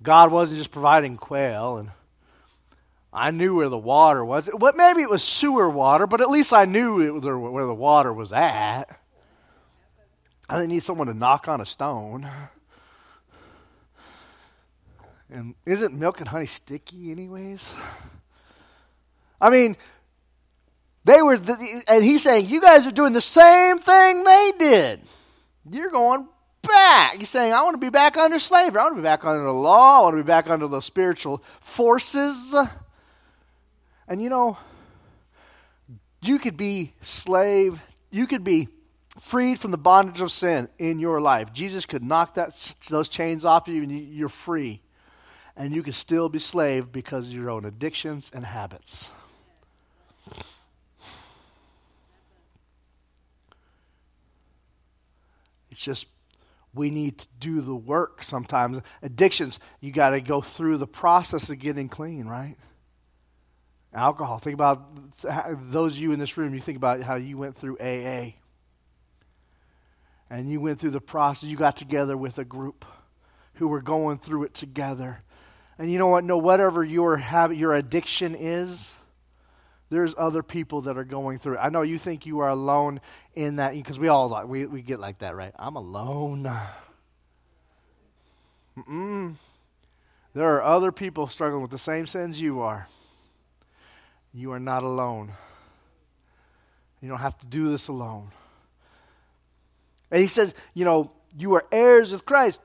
God 0.02 0.32
wasn't 0.32 0.58
just 0.58 0.72
providing 0.72 1.18
quail, 1.18 1.78
and 1.78 1.92
I 3.14 3.30
knew 3.30 3.56
where 3.56 3.70
the 3.70 3.78
water 3.78 4.26
was. 4.26 4.50
Well, 4.52 4.74
maybe 4.76 5.04
it 5.04 5.10
was 5.10 5.24
sewer 5.24 5.70
water, 5.70 6.08
but 6.08 6.22
at 6.22 6.32
least 6.32 6.52
I 6.52 6.66
knew 6.66 7.20
where 7.20 7.68
the 7.68 7.76
water 7.76 8.12
was 8.12 8.34
at. 8.34 8.86
I 10.50 10.56
didn't 10.56 10.70
need 10.70 10.84
someone 10.84 11.08
to 11.08 11.14
knock 11.14 11.48
on 11.48 11.62
a 11.62 11.66
stone. 11.66 12.28
And 15.29 15.55
isn't 15.65 15.94
milk 15.94 16.20
and 16.20 16.27
honey 16.27 16.46
sticky, 16.46 17.12
anyways? 17.12 17.70
I 19.41 19.50
mean, 19.50 19.75
they 21.03 21.22
were, 21.22 21.39
and 21.88 22.03
he's 22.03 22.24
saying, 22.24 22.48
you 22.48 22.62
guys 22.62 22.86
are 22.88 22.91
doing 22.91 23.13
the 23.13 23.22
same 23.22 23.79
thing 23.79 24.24
they 24.24 24.51
did. 24.58 25.01
You're 25.70 25.89
going 25.89 26.27
back. 26.62 27.20
He's 27.20 27.29
saying, 27.29 27.53
I 27.53 27.63
want 27.63 27.74
to 27.75 27.79
be 27.79 27.89
back 27.89 28.17
under 28.17 28.39
slavery. 28.39 28.79
I 28.79 28.84
want 28.84 28.96
to 28.96 29.01
be 29.01 29.03
back 29.03 29.25
under 29.25 29.44
the 29.44 29.51
law. 29.51 30.00
I 30.00 30.03
want 30.03 30.17
to 30.17 30.24
be 30.24 30.27
back 30.27 30.50
under 30.50 30.67
the 30.67 30.82
spiritual 30.82 31.44
forces. 31.62 32.55
And 34.08 34.22
you 34.22 34.29
know, 34.29 34.58
you 36.22 36.39
could 36.39 36.58
be 36.58 36.94
slave, 37.01 37.79
you 38.12 38.27
could 38.27 38.44
be 38.44 38.67
freed 39.22 39.60
from 39.60 39.72
the 39.72 39.77
bondage 39.77 40.22
of 40.22 40.32
sin 40.32 40.70
in 40.77 41.00
your 41.00 41.22
life. 41.22 41.53
Jesus 41.53 41.86
could 41.86 42.03
knock 42.03 42.36
that, 42.36 42.75
those 42.89 43.10
chains 43.10 43.46
off 43.46 43.67
you 43.67 43.84
and 43.84 43.91
you're 43.91 44.29
free. 44.29 44.82
And 45.58 45.74
you 45.74 45.84
can 45.84 45.94
still 45.94 46.28
be 46.30 46.40
slave 46.40 46.92
because 46.92 47.28
of 47.28 47.34
your 47.34 47.50
own 47.50 47.66
addictions 47.66 48.30
and 48.34 48.46
habits. 48.46 49.10
It's 55.72 55.80
just 55.80 56.08
we 56.74 56.90
need 56.90 57.20
to 57.20 57.28
do 57.40 57.62
the 57.62 57.76
work 57.76 58.22
sometimes. 58.22 58.82
Addictions, 59.02 59.60
you 59.80 59.92
got 59.92 60.10
to 60.12 60.22
go 60.22 60.42
through 60.42 60.78
the 60.78 60.88
process 60.88 61.50
of 61.50 61.60
getting 61.60 61.90
clean, 61.90 62.26
right? 62.26 62.58
Alcohol. 63.94 64.40
Think 64.40 64.56
about 64.56 64.86
those 65.72 65.94
of 65.94 66.00
you 66.00 66.12
in 66.12 66.20
this 66.20 66.38
room, 66.38 66.54
you 66.54 66.60
think 66.60 66.78
about 66.78 67.02
how 67.02 67.16
you 67.16 67.38
went 67.38 67.58
through 67.58 67.78
AA. 67.80 68.34
And 70.30 70.50
you 70.50 70.60
went 70.60 70.80
through 70.80 70.92
the 70.92 71.02
process. 71.02 71.44
You 71.44 71.56
got 71.56 71.78
together 71.78 72.18
with 72.18 72.38
a 72.40 72.46
group 72.46 72.84
who 73.56 73.68
were 73.68 73.82
going 73.82 74.18
through 74.18 74.44
it 74.44 74.54
together. 74.54 75.24
And 75.77 75.91
you 75.91 76.00
know 76.00 76.08
what? 76.08 76.24
No, 76.24 76.38
whatever 76.38 76.84
your 76.84 77.17
habit, 77.17 77.58
your 77.58 77.74
addiction 77.74 78.36
is, 78.36 78.91
there's 79.89 80.15
other 80.17 80.41
people 80.41 80.82
that 80.84 80.98
are 80.98 81.03
going 81.03 81.39
through 81.39 81.55
it. 81.55 81.60
I 81.62 81.70
know 81.70 81.82
you 81.82 81.98
think 81.98 82.25
you 82.25 82.39
are 82.39 82.50
alone 82.50 83.01
in 83.36 83.58
that 83.58 83.74
because 83.74 84.00
we 84.00 84.08
all 84.08 84.29
like 84.29 84.48
we, 84.48 84.65
we 84.65 84.82
get 84.82 85.00
like 85.00 85.20
that, 85.20 85.36
right? 85.36 85.53
I'm 85.58 85.75
alone. 85.75 86.51
Mm-mm. 88.77 89.36
There 90.34 90.55
are 90.55 90.63
other 90.63 90.91
people 90.91 91.27
struggling 91.27 91.62
with 91.62 91.72
the 91.72 91.77
same 91.77 92.08
sins 92.08 92.41
you 92.41 92.62
are. 92.62 92.88
You 94.34 94.51
are 94.51 94.60
not 94.60 94.84
alone. 94.84 95.32
You 97.00 97.08
don't 97.10 97.20
have 97.20 97.38
to 97.39 97.46
do 97.46 97.70
this 97.70 97.88
alone. 97.88 98.32
And 100.12 100.22
he 100.22 100.27
says, 100.27 100.53
you 100.74 100.84
know, 100.84 101.12
you 101.38 101.53
are 101.53 101.65
heirs 101.72 102.12
of 102.12 102.25
Christ. 102.25 102.60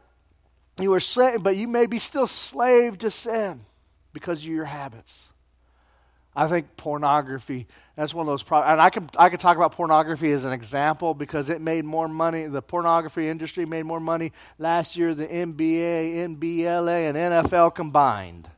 You 0.81 0.95
are 0.95 1.01
saved, 1.01 1.43
but 1.43 1.57
you 1.57 1.69
may 1.69 1.87
be 1.87 1.99
still 1.99 2.27
slave 2.27 2.99
to 2.99 3.11
sin 3.11 3.61
because 4.13 4.39
of 4.39 4.45
your 4.45 4.65
habits. 4.65 5.19
I 6.35 6.47
think 6.47 6.77
pornography, 6.77 7.67
that's 7.97 8.15
one 8.15 8.27
of 8.27 8.33
those 8.33 8.43
problems. 8.43 8.73
And 8.73 8.81
I 8.81 8.91
can, 8.91 9.11
I 9.19 9.29
can 9.29 9.39
talk 9.39 9.57
about 9.57 9.73
pornography 9.73 10.33
as 10.33 10.45
an 10.45 10.53
example 10.53 11.13
because 11.13 11.49
it 11.49 11.61
made 11.61 11.85
more 11.85 12.07
money, 12.09 12.47
the 12.47 12.63
pornography 12.63 13.29
industry 13.29 13.67
made 13.67 13.85
more 13.85 14.01
money 14.01 14.33
last 14.59 14.97
year 14.97 15.15
than 15.15 15.29
the 15.55 15.65
NBA, 15.65 16.37
NBLA, 16.37 17.09
and 17.11 17.17
NFL 17.17 17.75
combined. 17.75 18.49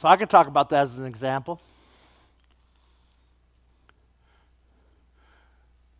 So 0.00 0.08
I 0.08 0.16
can 0.16 0.28
talk 0.28 0.48
about 0.48 0.68
that 0.70 0.88
as 0.88 0.98
an 0.98 1.06
example. 1.06 1.60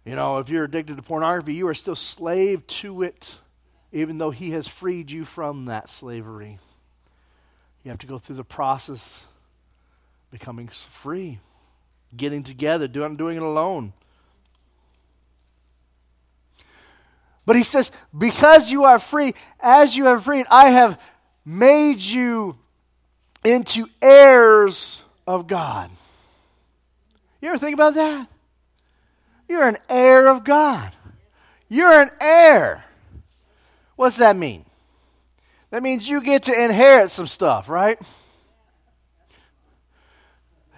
You 0.05 0.17
know, 0.17 0.39
if 0.39 0.49
you're 0.49 0.65
addicted 0.65 0.97
to 0.97 1.03
pornography, 1.03 1.55
you 1.55 1.69
are 1.69 1.75
still 1.75 1.97
slave 1.97 2.67
to 2.67 3.03
it, 3.03 3.39
even 3.93 4.19
though 4.19 4.31
He 4.31 4.51
has 4.51 4.69
freed 4.69 5.11
you 5.11 5.25
from 5.25 5.67
that 5.67 5.89
slavery. 5.89 6.59
You 7.85 7.91
have 7.91 8.01
to 8.01 8.07
go 8.07 8.19
through 8.19 8.37
the 8.37 8.45
process 8.45 9.09
becoming 10.31 10.69
free, 11.03 11.39
getting 12.17 12.43
together, 12.43 12.89
doing, 12.89 13.17
doing 13.17 13.37
it 13.37 13.43
alone. 13.43 13.93
But 17.47 17.57
he 17.57 17.63
says, 17.63 17.91
because 18.17 18.71
you 18.71 18.85
are 18.85 18.99
free, 18.99 19.35
as 19.61 19.95
you 19.95 20.07
have 20.07 20.25
freed, 20.25 20.47
I 20.51 20.71
have 20.71 20.99
made 21.45 22.01
you 22.01 22.57
into 23.45 23.87
heirs 24.01 25.01
of 25.27 25.47
God. 25.47 25.91
You 27.43 27.51
ever 27.51 27.59
think 27.59 27.75
about 27.75 27.95
that? 27.95 28.29
You're 29.49 29.69
an 29.69 29.79
heir 29.89 30.29
of 30.29 30.45
God. 30.45 30.93
You're 31.69 32.03
an 32.03 32.11
heir. 32.21 32.85
What's 33.97 34.17
that 34.17 34.37
mean? 34.37 34.65
That 35.71 35.83
means 35.83 36.09
you 36.09 36.21
get 36.21 36.45
to 36.45 36.65
inherit 36.65 37.11
some 37.11 37.27
stuff, 37.27 37.69
right? 37.69 37.99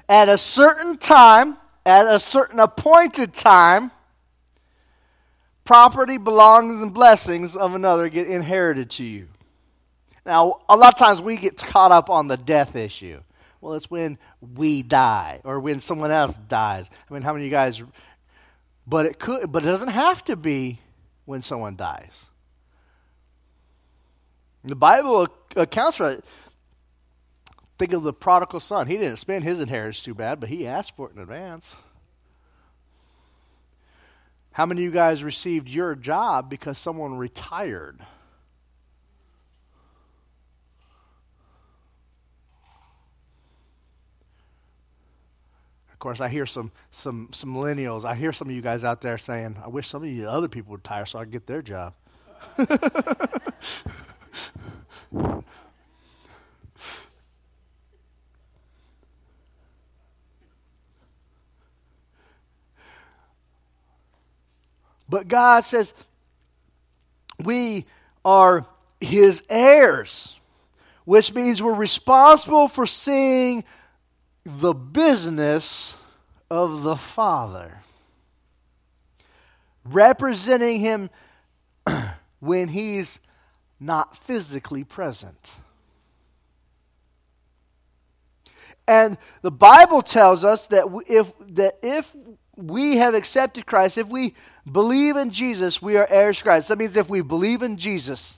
at 0.09 0.29
a 0.29 0.39
certain 0.39 0.97
time, 0.97 1.57
at 1.85 2.13
a 2.13 2.21
certain 2.21 2.61
appointed 2.61 3.35
time, 3.35 3.91
property, 5.65 6.17
belongings, 6.17 6.81
and 6.81 6.95
blessings 6.95 7.57
of 7.57 7.75
another 7.75 8.09
get 8.09 8.29
inherited 8.29 8.91
to 8.91 9.05
you. 9.05 9.29
Now, 10.25 10.61
a 10.69 10.77
lot 10.77 10.95
of 10.95 10.99
times 10.99 11.21
we 11.21 11.37
get 11.37 11.57
caught 11.57 11.93
up 11.93 12.11
on 12.11 12.29
the 12.29 12.37
death 12.37 12.77
issue. 12.77 13.21
Well, 13.61 13.75
it's 13.75 13.91
when 13.91 14.19
we 14.55 14.83
die 14.83 15.41
or 15.45 15.59
when 15.59 15.81
someone 15.81 16.11
else 16.11 16.37
dies. 16.49 16.89
I 16.89 17.13
mean, 17.13 17.23
how 17.23 17.33
many 17.33 17.47
of 17.47 17.51
you 17.51 17.57
guys? 17.57 17.83
But 18.87 19.07
it 19.07 19.19
could, 19.19 19.51
but 19.51 19.63
it 19.63 19.67
doesn't 19.67 19.89
have 19.89 20.25
to 20.25 20.37
be 20.37 20.81
when 21.25 21.43
someone 21.43 21.77
dies. 21.77 22.13
The 24.65 24.77
Bible 24.77 25.29
accounts 25.55 25.97
for 25.97 26.11
it. 26.11 26.25
Think 27.79 27.93
of 27.93 28.03
the 28.03 28.13
prodigal 28.13 28.61
son. 28.61 28.87
He 28.87 28.97
didn't 28.97 29.19
spend 29.19 29.45
his 29.45 29.61
inheritance 29.61 30.03
too 30.03 30.15
bad, 30.15 30.41
but 30.41 30.49
he 30.49 30.67
asked 30.67 30.97
for 30.97 31.09
it 31.09 31.15
in 31.15 31.21
advance. 31.21 31.75
How 34.53 34.65
many 34.65 34.81
of 34.81 34.85
you 34.85 34.91
guys 34.91 35.23
received 35.23 35.69
your 35.69 35.95
job 35.95 36.49
because 36.49 36.79
someone 36.79 37.19
retired? 37.19 38.01
Course, 46.07 46.21
I 46.21 46.29
hear 46.29 46.47
some, 46.47 46.71
some, 46.93 47.31
some 47.33 47.53
millennials. 47.53 48.05
I 48.05 48.15
hear 48.15 48.33
some 48.33 48.49
of 48.49 48.55
you 48.55 48.63
guys 48.63 48.85
out 48.85 49.01
there 49.01 49.19
saying, 49.19 49.57
I 49.61 49.67
wish 49.67 49.89
some 49.89 50.05
of 50.05 50.09
you 50.09 50.29
other 50.29 50.47
people 50.47 50.71
would 50.71 50.83
retire 50.85 51.05
so 51.05 51.19
I 51.19 51.25
could 51.25 51.33
get 51.33 51.47
their 51.49 51.63
job. 51.63 51.95
But 65.09 65.29
God 65.29 65.65
says, 65.65 65.93
we 67.45 67.87
are 68.25 68.67
his 69.01 69.41
heirs, 69.49 70.35
which 71.05 71.33
means 71.33 71.63
we're 71.63 71.73
responsible 71.73 72.67
for 72.67 72.89
seeing 72.89 73.63
the 74.47 74.73
business 74.73 75.95
of 76.49 76.85
the 76.85 76.95
Father, 76.95 77.81
representing 79.85 80.79
him 80.79 81.11
when 82.41 82.69
he's 82.69 83.19
not 83.81 84.17
physically 84.17 84.85
present. 84.85 85.53
And 88.87 89.19
the 89.43 89.51
Bible 89.51 90.01
tells 90.01 90.45
us 90.45 90.67
that 90.69 90.85
if, 91.09 91.33
that 91.55 91.79
if 91.83 92.15
we 92.57 92.99
have 92.99 93.15
accepted 93.15 93.67
Christ, 93.67 93.99
if 93.99 94.07
we 94.07 94.35
believe 94.71 95.17
in 95.17 95.33
Jesus, 95.33 95.83
we 95.83 95.97
are 95.97 96.07
heirs 96.09 96.39
of 96.39 96.45
Christ. 96.45 96.69
That 96.69 96.79
means 96.79 96.97
if 96.97 97.09
we 97.09 97.21
believe 97.21 97.63
in 97.63 97.79
Jesus, 97.79 98.35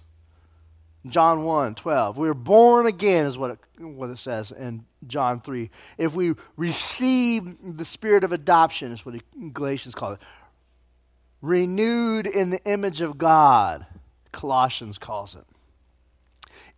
John 1.10 1.44
1 1.44 1.74
12, 1.74 2.16
we 2.16 2.28
are 2.28 2.34
born 2.34 2.86
again, 2.86 3.26
is 3.26 3.38
what 3.38 3.52
it, 3.52 3.58
what 3.80 4.10
it 4.10 4.18
says 4.18 4.52
in 4.52 4.84
John 5.06 5.40
3. 5.40 5.70
If 5.96 6.14
we 6.14 6.34
receive 6.56 7.76
the 7.76 7.84
spirit 7.84 8.24
of 8.24 8.32
adoption, 8.32 8.92
is 8.92 9.04
what 9.04 9.14
Galatians 9.52 9.94
call 9.94 10.12
it, 10.12 10.20
renewed 11.40 12.26
in 12.26 12.50
the 12.50 12.62
image 12.64 13.00
of 13.00 13.18
God, 13.18 13.86
Colossians 14.32 14.98
calls 14.98 15.34
it. 15.34 15.44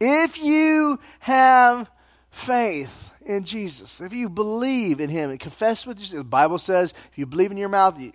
If 0.00 0.38
you 0.38 0.98
have 1.20 1.90
faith, 2.30 3.10
in 3.24 3.44
Jesus, 3.44 4.00
if 4.00 4.12
you 4.12 4.28
believe 4.28 5.00
in 5.00 5.10
Him 5.10 5.30
and 5.30 5.38
confess 5.38 5.86
with 5.86 5.98
your 5.98 6.18
the 6.18 6.24
Bible 6.24 6.58
says 6.58 6.92
if 7.12 7.18
you 7.18 7.26
believe 7.26 7.50
in 7.50 7.56
your 7.56 7.68
mouth, 7.68 7.98
you 7.98 8.12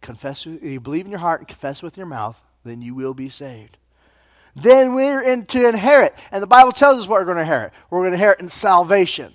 confess, 0.00 0.44
you 0.46 0.80
believe 0.80 1.04
in 1.04 1.10
your 1.10 1.20
heart 1.20 1.40
and 1.40 1.48
confess 1.48 1.82
with 1.82 1.96
your 1.96 2.06
mouth, 2.06 2.40
then 2.64 2.82
you 2.82 2.94
will 2.94 3.14
be 3.14 3.28
saved. 3.28 3.76
Then 4.56 4.94
we're 4.94 5.20
in 5.20 5.46
to 5.46 5.68
inherit, 5.68 6.14
and 6.32 6.42
the 6.42 6.46
Bible 6.46 6.72
tells 6.72 7.00
us 7.00 7.08
what 7.08 7.20
we're 7.20 7.26
going 7.26 7.36
to 7.36 7.42
inherit. 7.42 7.72
We're 7.88 8.00
going 8.00 8.10
to 8.10 8.14
inherit 8.14 8.40
in 8.40 8.48
salvation. 8.48 9.32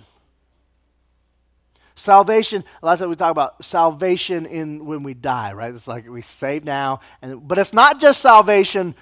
Salvation, 1.94 2.62
a 2.82 2.86
lot 2.86 2.92
of 2.92 2.98
times 2.98 3.08
we 3.08 3.16
talk 3.16 3.30
about 3.30 3.64
salvation 3.64 4.44
in 4.44 4.84
when 4.84 5.02
we 5.02 5.14
die, 5.14 5.54
right? 5.54 5.74
It's 5.74 5.88
like 5.88 6.06
we 6.08 6.20
save 6.20 6.64
now, 6.64 7.00
and 7.22 7.48
but 7.48 7.56
it's 7.56 7.72
not 7.72 8.00
just 8.00 8.20
salvation 8.20 8.94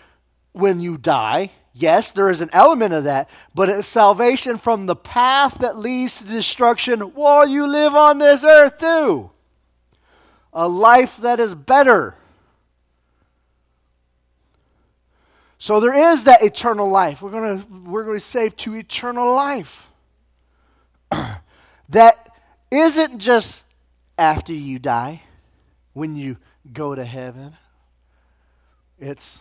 when 0.52 0.80
you 0.80 0.96
die. 0.96 1.50
Yes, 1.76 2.12
there 2.12 2.30
is 2.30 2.40
an 2.40 2.50
element 2.52 2.94
of 2.94 3.04
that, 3.04 3.28
but 3.52 3.68
it's 3.68 3.88
salvation 3.88 4.58
from 4.58 4.86
the 4.86 4.94
path 4.94 5.56
that 5.58 5.76
leads 5.76 6.18
to 6.18 6.24
destruction 6.24 7.00
while 7.00 7.48
you 7.48 7.66
live 7.66 7.96
on 7.96 8.18
this 8.18 8.44
earth, 8.44 8.78
too. 8.78 9.32
A 10.52 10.68
life 10.68 11.16
that 11.16 11.40
is 11.40 11.52
better. 11.52 12.14
So 15.64 15.80
there 15.80 16.12
is 16.12 16.24
that 16.24 16.42
eternal 16.42 16.90
life. 16.90 17.22
We're 17.22 17.30
going 17.30 17.84
we're 17.90 18.04
going 18.04 18.18
to 18.18 18.22
save 18.22 18.54
to 18.56 18.74
eternal 18.74 19.34
life. 19.34 19.86
that 21.88 22.30
isn't 22.70 23.18
just 23.18 23.62
after 24.18 24.52
you 24.52 24.78
die, 24.78 25.22
when 25.94 26.16
you 26.16 26.36
go 26.70 26.94
to 26.94 27.02
heaven. 27.02 27.56
It's 29.00 29.38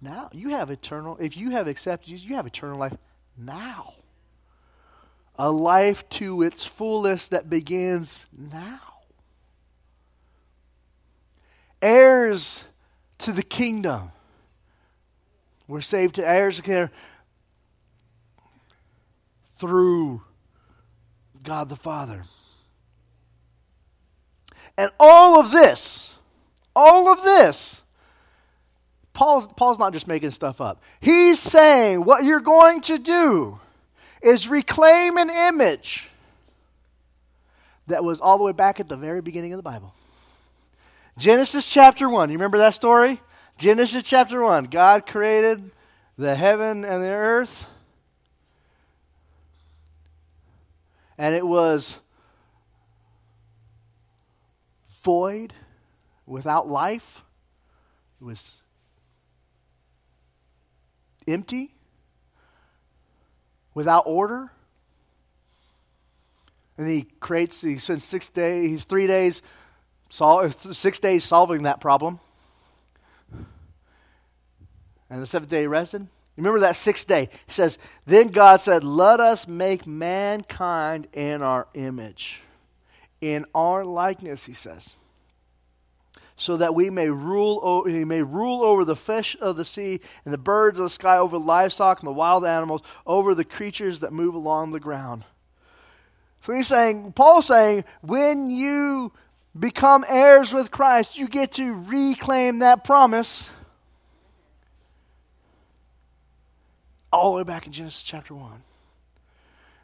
now. 0.00 0.30
You 0.30 0.50
have 0.50 0.70
eternal, 0.70 1.16
if 1.20 1.36
you 1.36 1.50
have 1.50 1.66
accepted 1.66 2.10
Jesus, 2.10 2.24
you 2.24 2.36
have 2.36 2.46
eternal 2.46 2.78
life 2.78 2.96
now. 3.36 3.94
A 5.34 5.50
life 5.50 6.08
to 6.10 6.42
its 6.42 6.64
fullest 6.64 7.30
that 7.30 7.50
begins 7.50 8.26
now. 8.30 8.78
Heirs 11.82 12.62
to 13.18 13.32
the 13.32 13.42
kingdom. 13.42 14.12
We're 15.68 15.80
saved 15.80 16.16
to 16.16 16.28
heirs 16.28 16.58
through 19.58 20.22
God 21.42 21.68
the 21.68 21.76
Father. 21.76 22.24
And 24.76 24.90
all 24.98 25.38
of 25.38 25.50
this, 25.50 26.10
all 26.74 27.08
of 27.08 27.22
this 27.22 27.82
Paul's, 29.12 29.46
Paul's 29.56 29.78
not 29.78 29.92
just 29.92 30.06
making 30.06 30.30
stuff 30.30 30.60
up. 30.60 30.82
He's 31.00 31.38
saying 31.38 32.04
what 32.04 32.24
you're 32.24 32.40
going 32.40 32.80
to 32.82 32.98
do 32.98 33.60
is 34.22 34.48
reclaim 34.48 35.18
an 35.18 35.30
image 35.30 36.08
that 37.88 38.04
was 38.04 38.20
all 38.20 38.38
the 38.38 38.44
way 38.44 38.52
back 38.52 38.80
at 38.80 38.88
the 38.88 38.96
very 38.96 39.20
beginning 39.20 39.52
of 39.52 39.58
the 39.58 39.62
Bible. 39.62 39.94
Genesis 41.18 41.68
chapter 41.68 42.08
1. 42.08 42.30
You 42.30 42.36
remember 42.36 42.58
that 42.58 42.74
story? 42.74 43.20
Genesis 43.58 44.02
chapter 44.02 44.42
1. 44.42 44.64
God 44.64 45.06
created 45.06 45.70
the 46.18 46.34
heaven 46.34 46.84
and 46.84 47.02
the 47.02 47.08
earth. 47.08 47.64
And 51.18 51.34
it 51.34 51.46
was 51.46 51.94
void, 55.04 55.52
without 56.26 56.68
life. 56.68 57.22
It 58.20 58.24
was 58.24 58.50
empty, 61.26 61.74
without 63.74 64.04
order. 64.06 64.50
And 66.78 66.88
he 66.88 67.02
creates, 67.20 67.60
he 67.60 67.78
spends 67.78 68.04
six 68.04 68.28
days, 68.28 68.70
he's 68.70 68.84
three 68.84 69.06
days, 69.06 69.42
sol- 70.08 70.50
six 70.50 70.98
days 70.98 71.24
solving 71.24 71.64
that 71.64 71.80
problem. 71.80 72.18
And 75.12 75.20
the 75.20 75.26
seventh 75.26 75.50
day 75.50 75.60
he 75.60 75.66
rested. 75.66 76.06
Remember 76.38 76.60
that 76.60 76.76
sixth 76.76 77.06
day? 77.06 77.28
He 77.46 77.52
says, 77.52 77.76
Then 78.06 78.28
God 78.28 78.62
said, 78.62 78.82
Let 78.82 79.20
us 79.20 79.46
make 79.46 79.86
mankind 79.86 81.06
in 81.12 81.42
our 81.42 81.68
image, 81.74 82.40
in 83.20 83.44
our 83.54 83.84
likeness, 83.84 84.46
he 84.46 84.54
says 84.54 84.88
so 86.38 86.56
that 86.56 86.74
we 86.74 86.90
may 86.90 87.08
rule, 87.08 87.84
he 87.84 88.04
may 88.04 88.20
rule 88.20 88.64
over 88.64 88.84
the 88.84 88.96
fish 88.96 89.36
of 89.40 89.54
the 89.54 89.64
sea 89.64 90.00
and 90.24 90.34
the 90.34 90.38
birds 90.38 90.76
of 90.76 90.84
the 90.84 90.90
sky, 90.90 91.18
over 91.18 91.38
livestock 91.38 92.00
and 92.00 92.08
the 92.08 92.12
wild 92.12 92.44
animals, 92.44 92.82
over 93.06 93.32
the 93.32 93.44
creatures 93.44 94.00
that 94.00 94.12
move 94.12 94.34
along 94.34 94.72
the 94.72 94.80
ground. 94.80 95.24
So 96.44 96.52
he's 96.52 96.66
saying, 96.66 97.12
Paul's 97.12 97.46
saying, 97.46 97.84
when 98.00 98.50
you 98.50 99.12
become 99.56 100.04
heirs 100.08 100.52
with 100.52 100.72
Christ, 100.72 101.16
you 101.16 101.28
get 101.28 101.52
to 101.52 101.74
reclaim 101.74 102.58
that 102.58 102.82
promise 102.82 103.48
all 107.12 107.32
the 107.32 107.36
way 107.38 107.42
back 107.44 107.66
in 107.66 107.72
Genesis 107.72 108.02
chapter 108.02 108.34
1. 108.34 108.62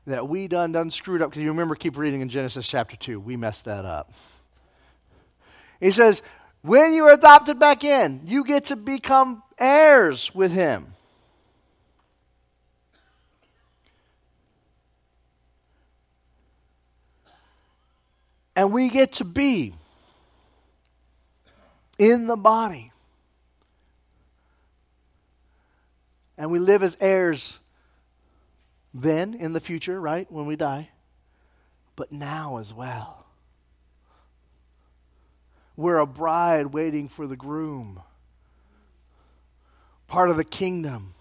That 0.06 0.28
we 0.28 0.48
done 0.48 0.72
done 0.72 0.90
screwed 0.90 1.20
up. 1.20 1.30
Because 1.30 1.42
you 1.42 1.50
remember, 1.50 1.74
keep 1.74 1.96
reading 1.96 2.22
in 2.22 2.28
Genesis 2.28 2.66
chapter 2.66 2.96
2. 2.96 3.20
We 3.20 3.36
messed 3.36 3.66
that 3.66 3.84
up. 3.84 4.12
He 5.80 5.92
says, 5.92 6.22
when 6.62 6.92
you 6.92 7.04
are 7.06 7.12
adopted 7.12 7.58
back 7.58 7.84
in, 7.84 8.22
you 8.24 8.44
get 8.44 8.66
to 8.66 8.76
become 8.76 9.42
heirs 9.58 10.34
with 10.34 10.50
him. 10.50 10.94
And 18.56 18.72
we 18.72 18.88
get 18.88 19.12
to 19.14 19.24
be 19.24 19.74
in 21.96 22.26
the 22.26 22.36
body. 22.36 22.92
And 26.38 26.52
we 26.52 26.60
live 26.60 26.84
as 26.84 26.96
heirs 27.00 27.58
then 28.94 29.34
in 29.34 29.52
the 29.52 29.60
future, 29.60 30.00
right? 30.00 30.30
When 30.30 30.46
we 30.46 30.56
die. 30.56 30.88
But 31.96 32.12
now 32.12 32.58
as 32.58 32.72
well. 32.72 33.26
We're 35.76 35.98
a 35.98 36.06
bride 36.06 36.66
waiting 36.66 37.08
for 37.08 37.26
the 37.26 37.36
groom, 37.36 38.00
part 40.06 40.30
of 40.30 40.36
the 40.36 40.44
kingdom. 40.44 41.14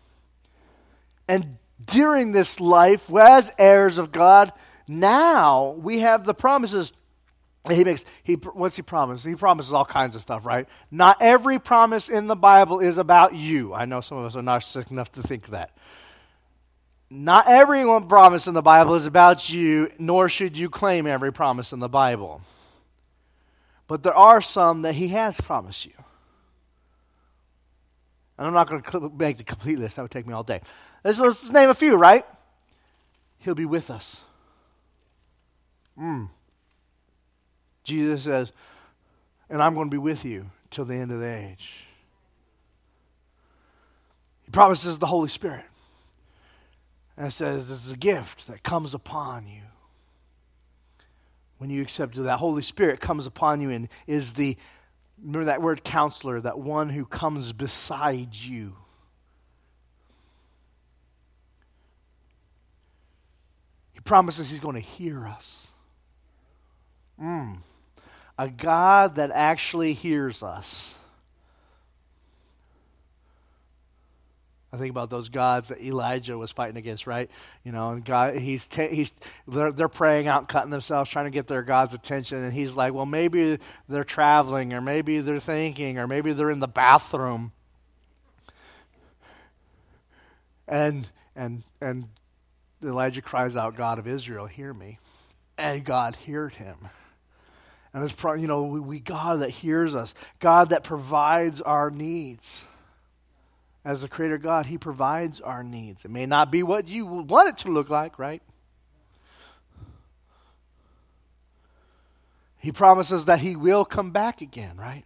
And 1.28 1.58
during 1.84 2.32
this 2.32 2.60
life, 2.60 3.12
as 3.14 3.52
heirs 3.60 3.98
of 3.98 4.12
God, 4.12 4.52
now 4.88 5.76
we 5.78 6.00
have 6.00 6.26
the 6.26 6.34
promises 6.34 6.92
he 7.76 7.84
makes 7.84 8.06
he 8.24 8.34
what's 8.34 8.76
he 8.76 8.82
promise? 8.82 9.24
He 9.24 9.36
promises 9.36 9.74
all 9.74 9.86
kinds 9.86 10.16
of 10.16 10.22
stuff 10.22 10.46
right? 10.46 10.68
Not 10.92 11.18
every 11.22 11.60
promise 11.60 12.10
in 12.10 12.28
the 12.28 12.36
bible 12.36 12.80
is 12.80 12.98
about 12.98 13.36
you. 13.36 13.74
I 13.74 13.86
know 13.86 14.02
some 14.02 14.18
of 14.18 14.26
us 14.26 14.36
are 14.36 14.42
narcissistic 14.42 14.92
enough 14.92 15.12
to 15.14 15.24
think 15.24 15.48
that. 15.50 15.72
Not 17.10 17.48
every 17.48 17.86
one 17.86 18.08
promise 18.08 18.48
in 18.48 18.54
the 18.54 18.62
bible 18.62 18.96
is 18.96 19.06
about 19.06 19.50
you 19.50 19.92
nor 19.98 20.30
should 20.30 20.58
you 20.58 20.70
claim 20.70 21.08
every 21.08 21.32
promise 21.32 21.74
in 21.74 21.80
the 21.80 21.90
bible. 21.90 22.42
But 23.88 24.04
there 24.04 24.16
are 24.16 24.42
some 24.42 24.82
that 24.82 24.96
he 24.96 25.10
has 25.10 25.40
promised 25.40 25.86
you. 25.86 25.94
And 28.38 28.46
i'm 28.46 28.54
not 28.54 28.70
going 28.70 28.82
to 28.82 29.12
make 29.18 29.38
the 29.38 29.44
complete 29.44 29.80
list 29.80 29.96
that 29.96 30.02
would 30.02 30.12
take 30.12 30.28
me 30.28 30.34
all 30.34 30.44
day. 30.44 30.62
Let's, 31.04 31.20
let's 31.20 31.50
name 31.50 31.70
a 31.70 31.74
few 31.74 31.96
right? 31.96 32.26
He'll 33.40 33.56
be 33.56 33.66
with 33.66 33.90
us. 33.90 34.18
Mm. 36.00 36.30
Jesus 37.88 38.24
says, 38.24 38.52
and 39.50 39.64
I'm 39.64 39.74
going 39.74 39.88
to 39.88 39.94
be 39.94 39.98
with 39.98 40.26
you 40.26 40.52
till 40.70 40.86
the 40.86 40.96
end 40.96 41.12
of 41.12 41.20
the 41.20 41.34
age. 41.34 41.70
He 44.44 44.52
promises 44.52 44.98
the 44.98 45.08
Holy 45.08 45.30
Spirit. 45.30 45.66
And 47.16 47.28
it 47.28 47.32
says 47.32 47.72
it's 47.72 47.90
a 47.90 47.96
gift 47.96 48.48
that 48.48 48.62
comes 48.62 48.94
upon 48.94 49.48
you. 49.48 49.62
When 51.58 51.70
you 51.70 51.82
accept 51.82 52.22
that 52.22 52.38
Holy 52.38 52.62
Spirit 52.62 53.00
comes 53.00 53.26
upon 53.26 53.62
you 53.62 53.72
and 53.72 53.90
is 54.06 54.34
the 54.34 54.58
remember 55.20 55.46
that 55.46 55.62
word 55.62 55.84
counselor, 55.84 56.42
that 56.42 56.60
one 56.60 56.90
who 56.90 57.06
comes 57.06 57.52
beside 57.54 58.36
you. 58.36 58.76
He 63.94 64.02
promises 64.02 64.50
he's 64.50 64.60
going 64.60 64.76
to 64.76 64.82
hear 64.82 65.26
us. 65.26 65.68
Mm. 67.20 67.58
A 68.38 68.50
God 68.50 69.16
that 69.16 69.32
actually 69.34 69.94
hears 69.94 70.44
us. 70.44 70.94
I 74.72 74.78
think 74.78 74.92
about 74.92 75.10
those 75.10 75.30
gods 75.30 75.70
that 75.70 75.82
Elijah 75.82 76.38
was 76.38 76.52
fighting 76.52 76.78
against, 76.78 77.08
right? 77.08 77.32
You 77.64 77.72
know, 77.72 77.92
and 77.92 78.04
God, 78.04 78.36
he's 78.36 78.68
he's 78.72 79.12
they're, 79.48 79.72
they're 79.72 79.88
praying 79.88 80.28
out, 80.28 80.50
cutting 80.50 80.72
themselves, 80.72 81.10
trying 81.10 81.26
to 81.26 81.32
get 81.32 81.48
their 81.48 81.64
God's 81.64 81.94
attention, 81.94 82.44
and 82.44 82.54
he's 82.54 82.76
like, 82.76 82.94
well, 82.94 83.06
maybe 83.06 83.60
they're 83.88 84.04
traveling, 84.04 84.74
or 84.74 84.82
maybe 84.82 85.22
they're 85.22 85.40
thinking, 85.40 85.98
or 85.98 86.06
maybe 86.06 86.34
they're 86.34 86.52
in 86.52 86.60
the 86.60 86.68
bathroom, 86.68 87.54
and 90.68 91.08
and 91.36 91.64
and 91.80 92.10
Elijah 92.84 93.22
cries 93.22 93.56
out, 93.56 93.78
God 93.78 94.00
of 94.00 94.08
Israel, 94.08 94.48
hear 94.48 94.74
me, 94.74 95.00
and 95.58 95.84
God 95.86 96.14
heard 96.28 96.54
him. 96.54 96.90
And 97.98 98.06
it's 98.06 98.14
probably, 98.14 98.44
you 98.44 98.48
know, 98.48 98.62
we, 98.62 98.80
we, 98.80 99.00
God 99.00 99.42
that 99.42 99.50
hears 99.50 99.96
us, 99.96 100.14
God 100.40 100.70
that 100.70 100.84
provides 100.84 101.62
our 101.62 101.90
needs. 101.90 102.62
As 103.84 104.02
the 104.02 104.08
creator 104.08 104.38
God, 104.38 104.68
He 104.68 104.78
provides 104.78 105.42
our 105.42 105.64
needs. 105.64 106.06
It 106.06 106.12
may 106.12 106.28
not 106.28 106.52
be 106.52 106.62
what 106.62 106.88
you 106.88 107.08
want 107.08 107.50
it 107.50 107.58
to 107.60 107.72
look 107.72 107.90
like, 107.90 108.20
right? 108.20 108.44
He 112.60 112.72
promises 112.72 113.26
that 113.26 113.40
He 113.40 113.56
will 113.56 113.84
come 113.84 114.12
back 114.12 114.42
again, 114.42 114.78
right? 114.78 115.06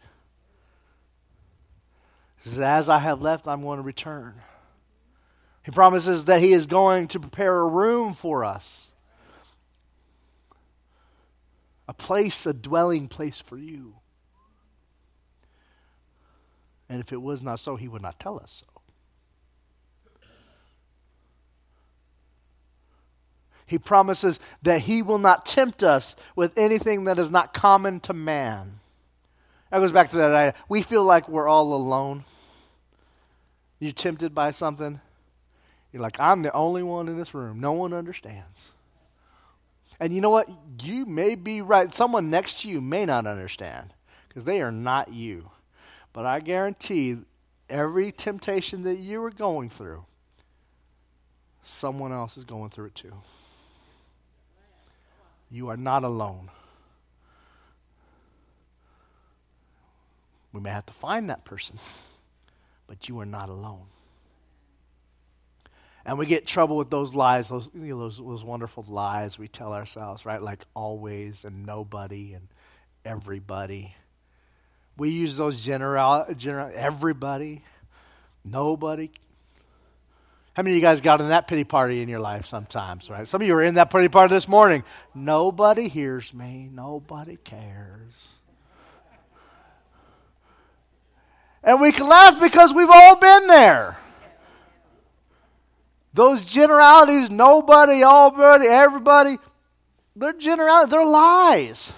He 2.44 2.50
says, 2.50 2.60
As 2.60 2.90
I 2.90 3.00
have 3.00 3.22
left, 3.22 3.48
I'm 3.48 3.62
going 3.62 3.78
to 3.78 3.84
return. 3.84 4.34
He 5.64 5.72
promises 5.72 6.26
that 6.26 6.42
He 6.42 6.52
is 6.52 6.66
going 6.66 7.08
to 7.08 7.22
prepare 7.22 7.58
a 7.58 7.68
room 7.68 8.16
for 8.16 8.44
us 8.44 8.91
a 11.92 11.94
place, 11.94 12.46
a 12.46 12.54
dwelling 12.54 13.10
place 13.10 13.42
for 13.42 13.58
you. 13.58 13.94
And 16.88 17.02
if 17.02 17.12
it 17.12 17.22
was 17.22 17.42
not 17.42 17.60
so, 17.60 17.76
he 17.76 17.90
would 17.90 18.02
not 18.02 18.18
tell 18.18 18.40
us 18.40 18.64
so. 18.66 18.82
He 23.66 23.78
promises 23.78 24.40
that 24.62 24.80
he 24.80 25.02
will 25.02 25.18
not 25.18 25.46
tempt 25.46 25.84
us 25.84 26.16
with 26.34 26.58
anything 26.58 27.04
that 27.06 27.20
is 27.20 27.30
not 27.30 27.54
common 27.54 28.00
to 28.02 28.14
man. 28.14 28.80
That 29.70 29.80
goes 29.80 29.92
back 29.92 30.12
to 30.12 30.18
that 30.18 30.32
idea. 30.32 30.54
We 30.70 30.84
feel 30.84 31.04
like 31.04 31.28
we're 31.28 31.50
all 31.50 31.74
alone. 31.74 32.24
You're 33.80 33.92
tempted 33.92 34.34
by 34.34 34.52
something. 34.52 35.02
You're 35.92 36.02
like, 36.02 36.22
I'm 36.22 36.42
the 36.42 36.54
only 36.54 36.84
one 36.84 37.10
in 37.10 37.18
this 37.18 37.34
room. 37.34 37.60
No 37.60 37.74
one 37.74 37.92
understands. 37.92 38.72
And 40.02 40.12
you 40.12 40.20
know 40.20 40.32
what? 40.32 40.50
You 40.82 41.06
may 41.06 41.36
be 41.36 41.62
right. 41.62 41.94
Someone 41.94 42.32
next 42.32 42.62
to 42.62 42.68
you 42.68 42.82
may 42.82 43.06
not 43.06 43.28
understand 43.28 43.94
because 44.28 44.44
they 44.44 44.60
are 44.62 44.72
not 44.72 45.14
you. 45.14 45.52
But 46.12 46.26
I 46.26 46.40
guarantee 46.40 47.18
every 47.70 48.12
temptation 48.12 48.84
that 48.84 48.98
you 48.98 49.24
are 49.24 49.30
going 49.30 49.70
through, 49.70 50.04
someone 51.64 52.12
else 52.12 52.36
is 52.36 52.46
going 52.46 52.72
through 52.72 52.88
it 52.88 52.96
too. 52.96 53.14
You 55.52 55.70
are 55.70 55.78
not 55.78 56.04
alone. 56.04 56.50
We 60.52 60.62
may 60.62 60.72
have 60.72 60.88
to 60.88 60.94
find 60.94 61.30
that 61.30 61.46
person, 61.46 61.78
but 62.88 63.08
you 63.08 63.20
are 63.20 63.26
not 63.26 63.50
alone. 63.50 63.86
And 66.06 66.18
we 66.18 66.26
get 66.26 66.48
trouble 66.48 66.78
with 66.78 66.90
those 66.90 67.14
lies, 67.14 67.48
those, 67.48 67.70
you 67.74 67.96
know, 67.96 68.00
those, 68.00 68.18
those 68.18 68.44
wonderful 68.44 68.86
lies 68.88 69.38
we 69.38 69.48
tell 69.48 69.74
ourselves, 69.74 70.26
right? 70.26 70.42
Like 70.42 70.66
always 70.74 71.46
and 71.46 71.66
nobody 71.66 72.34
and 72.34 72.48
everybody. 73.06 73.96
We 74.98 75.10
use 75.12 75.36
those 75.36 75.62
general, 75.62 76.26
general 76.36 76.72
everybody, 76.74 77.64
nobody. 78.44 79.12
How 80.54 80.64
many 80.64 80.74
of 80.74 80.76
you 80.76 80.82
guys 80.82 81.02
got 81.02 81.22
in 81.22 81.30
that 81.30 81.48
pity 81.48 81.64
party 81.64 82.02
in 82.02 82.10
your 82.10 82.20
life 82.20 82.46
sometimes, 82.48 83.10
right? 83.10 83.28
Some 83.28 83.42
of 83.42 83.48
you 83.48 83.54
are 83.56 83.64
in 83.64 83.76
that 83.76 83.90
pity 83.90 84.10
party 84.10 84.34
this 84.34 84.48
morning. 84.48 84.84
Nobody 85.14 85.88
hears 85.88 86.34
me. 86.34 86.70
Nobody 86.74 87.38
cares. 87.38 88.28
And 91.64 91.80
we 91.80 91.92
can 91.92 92.08
laugh 92.08 92.40
because 92.40 92.74
we've 92.74 92.90
all 92.90 93.16
been 93.16 93.48
there. 93.48 93.98
Those 96.14 96.44
generalities, 96.44 97.30
nobody, 97.30 98.04
everybody, 98.04 98.68
everybody, 98.68 99.40
they're 100.16 100.34
generalities, 100.34 100.92
they're 100.92 101.06
lies. 101.06 101.94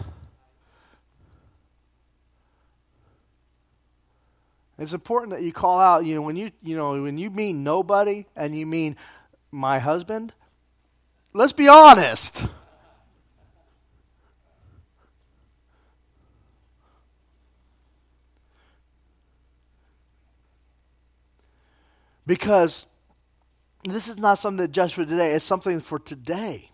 It's 4.77 4.93
important 4.93 5.31
that 5.31 5.43
you 5.43 5.51
call 5.53 5.79
out, 5.79 6.05
you 6.05 6.13
know, 6.15 6.21
when 6.21 6.35
you 6.35 6.51
you 6.61 6.75
know, 6.75 7.01
when 7.01 7.17
you 7.17 7.29
mean 7.29 7.63
nobody 7.63 8.25
and 8.35 8.55
you 8.55 8.65
mean 8.65 8.97
my 9.51 9.79
husband, 9.79 10.33
let's 11.33 11.53
be 11.53 11.67
honest. 11.67 12.45
Because 22.25 22.85
this 23.91 24.07
is 24.07 24.17
not 24.17 24.35
something 24.35 24.61
that 24.61 24.71
just 24.71 24.93
for 24.93 25.05
today, 25.05 25.33
it's 25.33 25.45
something 25.45 25.81
for 25.81 25.99
today. 25.99 26.69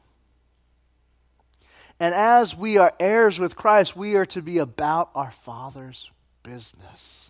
And 1.99 2.13
as 2.13 2.55
we 2.55 2.77
are 2.77 2.93
heirs 2.99 3.39
with 3.39 3.55
Christ, 3.55 3.95
we 3.95 4.15
are 4.15 4.25
to 4.27 4.41
be 4.41 4.59
about 4.59 5.09
our 5.15 5.31
Father's 5.43 6.09
business. 6.43 7.29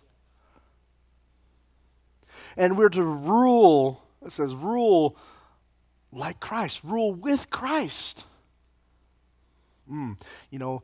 And 2.56 2.76
we're 2.76 2.90
to 2.90 3.02
rule, 3.02 4.02
it 4.24 4.32
says, 4.32 4.54
rule 4.54 5.16
like 6.12 6.40
Christ, 6.40 6.80
rule 6.84 7.12
with 7.12 7.50
Christ. 7.50 8.24
Mm, 9.90 10.16
you 10.50 10.58
know, 10.58 10.82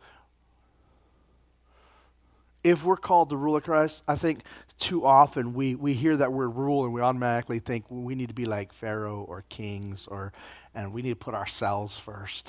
if 2.64 2.82
we're 2.82 2.96
called 2.96 3.30
to 3.30 3.37
rule 3.37 3.56
of 3.56 3.62
Christ, 3.62 4.02
I 4.09 4.16
think 4.16 4.40
too 4.79 5.07
often 5.07 5.55
we, 5.55 5.75
we 5.75 5.95
hear 5.95 6.17
that 6.19 6.33
word 6.33 6.51
rule 6.51 6.85
and 6.85 6.93
we 6.93 7.01
automatically 7.01 7.59
think 7.59 7.85
we 7.89 8.15
need 8.15 8.29
to 8.29 8.35
be 8.35 8.45
like 8.45 8.73
Pharaoh 8.73 9.25
or 9.29 9.45
kings 9.49 10.07
or 10.09 10.33
and 10.75 10.93
we 10.93 11.01
need 11.01 11.11
to 11.11 11.17
put 11.17 11.35
ourselves 11.35 11.97
first. 12.05 12.49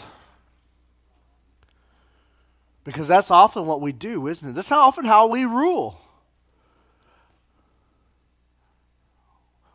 Because 2.83 3.07
that's 3.07 3.31
often 3.31 3.65
what 3.65 3.81
we 3.81 3.91
do, 3.91 4.27
isn't 4.27 4.49
it? 4.49 4.53
That's 4.53 4.69
how 4.69 4.79
often 4.79 5.05
how 5.05 5.27
we 5.27 5.45
rule. 5.45 5.99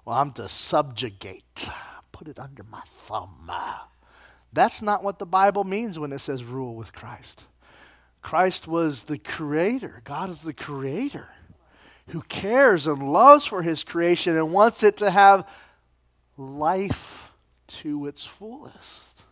Well, 0.05 0.17
I'm 0.17 0.33
to 0.33 0.49
subjugate, 0.49 1.69
put 2.11 2.29
it 2.29 2.39
under 2.39 2.65
my 2.65 2.83
thumb. 3.07 3.51
That's 4.53 4.83
not 4.83 5.03
what 5.03 5.19
the 5.19 5.27
Bible 5.27 5.65
means 5.65 5.99
when 5.99 6.13
it 6.13 6.21
says 6.21 6.45
rule 6.45 6.75
with 6.75 6.93
Christ. 6.93 7.45
Christ 8.21 8.67
was 8.69 9.05
the 9.05 9.19
creator. 9.19 10.03
God 10.05 10.31
is 10.31 10.39
the 10.43 10.53
creator 10.53 11.29
who 12.09 12.23
cares 12.23 12.87
and 12.87 13.13
loves 13.13 13.47
for 13.47 13.63
his 13.63 13.85
creation 13.85 14.37
and 14.37 14.53
wants 14.53 14.83
it 14.83 14.99
to 14.99 15.11
have 15.11 15.47
life 16.37 17.31
to 17.67 18.07
its 18.07 18.25
fullest. 18.25 19.23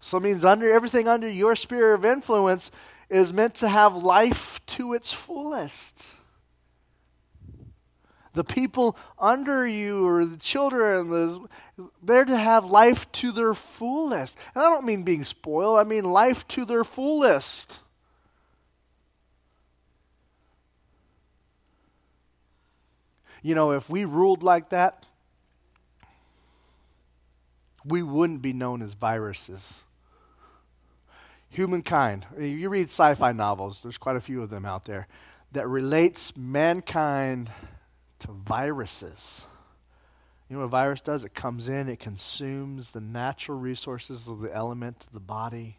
So 0.00 0.18
it 0.18 0.22
means 0.22 0.44
under 0.44 0.72
everything 0.72 1.08
under 1.08 1.28
your 1.28 1.56
sphere 1.56 1.94
of 1.94 2.04
influence 2.04 2.70
is 3.08 3.32
meant 3.32 3.56
to 3.56 3.68
have 3.68 3.96
life 3.96 4.60
to 4.66 4.94
its 4.94 5.12
fullest. 5.12 5.94
The 8.34 8.44
people 8.44 8.96
under 9.18 9.66
you 9.66 10.06
or 10.06 10.26
the 10.26 10.36
children, 10.36 11.08
the, 11.08 11.48
they're 12.02 12.24
to 12.24 12.36
have 12.36 12.66
life 12.66 13.10
to 13.12 13.32
their 13.32 13.54
fullest. 13.54 14.36
And 14.54 14.62
I 14.62 14.68
don't 14.68 14.84
mean 14.84 15.04
being 15.04 15.24
spoiled, 15.24 15.78
I 15.78 15.84
mean 15.84 16.04
life 16.04 16.46
to 16.48 16.66
their 16.66 16.84
fullest. 16.84 17.80
You 23.42 23.54
know, 23.54 23.72
if 23.72 23.88
we 23.88 24.04
ruled 24.04 24.42
like 24.42 24.70
that, 24.70 25.06
we 27.84 28.02
wouldn't 28.02 28.42
be 28.42 28.52
known 28.52 28.82
as 28.82 28.94
viruses. 28.94 29.74
Humankind, 31.50 32.26
you 32.38 32.68
read 32.68 32.88
sci 32.88 33.14
fi 33.14 33.32
novels, 33.32 33.80
there's 33.82 33.98
quite 33.98 34.16
a 34.16 34.20
few 34.20 34.42
of 34.42 34.50
them 34.50 34.64
out 34.64 34.84
there, 34.84 35.06
that 35.52 35.68
relates 35.68 36.36
mankind 36.36 37.50
to 38.18 38.32
viruses. 38.32 39.42
You 40.48 40.56
know 40.56 40.60
what 40.60 40.66
a 40.66 40.70
virus 40.70 41.00
does? 41.00 41.24
It 41.24 41.34
comes 41.34 41.68
in, 41.68 41.88
it 41.88 41.98
consumes 41.98 42.90
the 42.90 43.00
natural 43.00 43.58
resources 43.58 44.28
of 44.28 44.40
the 44.40 44.54
element 44.54 45.06
the 45.12 45.20
body, 45.20 45.78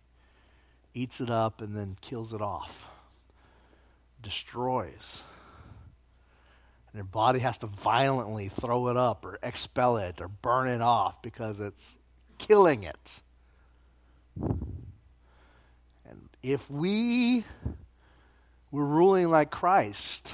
eats 0.93 1.21
it 1.21 1.29
up, 1.29 1.61
and 1.61 1.75
then 1.75 1.97
kills 2.01 2.33
it 2.33 2.41
off, 2.41 2.85
destroys. 4.21 5.21
Their 6.97 7.03
body 7.03 7.37
has 7.41 7.59
to 7.59 7.67
violently 7.67 8.49
throw 8.49 8.87
it 8.87 8.97
up 8.97 9.23
or 9.23 9.37
expel 9.43 9.97
it 9.97 10.19
or 10.19 10.27
burn 10.27 10.67
it 10.67 10.81
off 10.81 11.21
because 11.21 11.59
it's 11.59 11.95
killing 12.39 12.81
it. 12.81 13.21
And 14.41 16.27
if 16.41 16.67
we 16.71 17.45
were 18.71 18.83
ruling 18.83 19.27
like 19.27 19.51
Christ, 19.51 20.33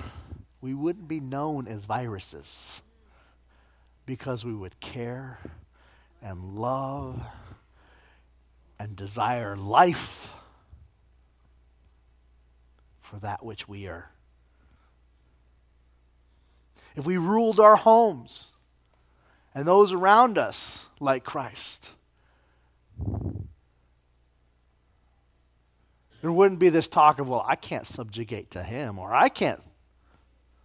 we 0.62 0.74
wouldn't 0.74 1.10
be 1.10 1.20
known 1.20 1.68
as 1.68 1.84
viruses 1.84 2.82
because 4.06 4.46
we 4.46 4.54
would 4.54 4.80
care 4.80 5.40
and 6.22 6.56
love 6.56 7.22
and 8.80 8.96
desire 8.96 9.58
life 9.58 10.30
for 13.02 13.18
that 13.18 13.44
which 13.44 13.68
we 13.68 13.86
are. 13.88 14.13
If 16.96 17.06
we 17.06 17.18
ruled 17.18 17.60
our 17.60 17.76
homes 17.76 18.48
and 19.56 19.68
those 19.68 19.94
around 19.94 20.38
us 20.38 20.86
like 21.00 21.24
Christ, 21.24 21.90
there 26.22 26.32
wouldn't 26.32 26.60
be 26.60 26.70
this 26.70 26.88
talk 26.88 27.20
of, 27.20 27.28
well, 27.28 27.46
I 27.48 27.56
can't 27.56 27.88
subjugate 27.88 28.52
to 28.52 28.64
him 28.64 29.00
or 29.00 29.14
I 29.14 29.30
can't 29.30 29.62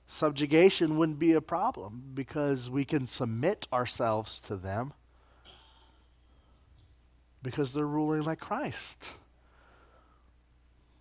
subjugation 0.09 0.97
wouldn't 0.99 1.19
be 1.19 1.35
a 1.35 1.41
problem 1.41 2.03
because 2.14 2.69
we 2.69 2.85
can 2.85 3.07
submit 3.07 3.69
ourselves 3.73 4.41
to 4.41 4.57
them 4.57 4.93
because 7.43 7.73
they're 7.73 7.87
ruling 7.87 8.23
like 8.23 8.41
Christ. 8.41 8.97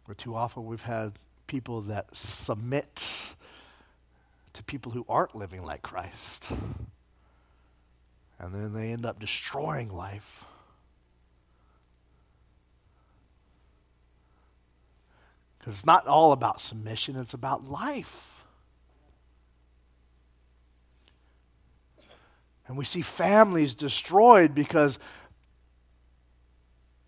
Or 0.07 0.13
too 0.13 0.35
often 0.35 0.65
we've 0.65 0.81
had 0.81 1.13
people 1.47 1.81
that 1.83 2.15
submit 2.15 3.35
to 4.57 4.63
people 4.63 4.91
who 4.91 5.05
aren't 5.07 5.35
living 5.35 5.63
like 5.63 5.83
Christ. 5.83 6.49
And 8.39 8.53
then 8.53 8.73
they 8.73 8.91
end 8.91 9.05
up 9.05 9.19
destroying 9.19 9.93
life. 9.93 10.45
Because 15.57 15.75
it's 15.75 15.85
not 15.85 16.07
all 16.07 16.31
about 16.31 16.59
submission, 16.59 17.15
it's 17.17 17.35
about 17.35 17.69
life. 17.69 18.43
And 22.67 22.77
we 22.77 22.83
see 22.83 23.01
families 23.01 23.75
destroyed 23.75 24.55
because 24.55 24.97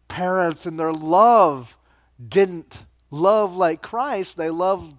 parents 0.07 0.67
in 0.67 0.77
their 0.77 0.93
love 0.93 1.75
didn't 2.27 2.83
love 3.09 3.55
like 3.55 3.81
Christ, 3.81 4.37
they 4.37 4.51
loved 4.51 4.93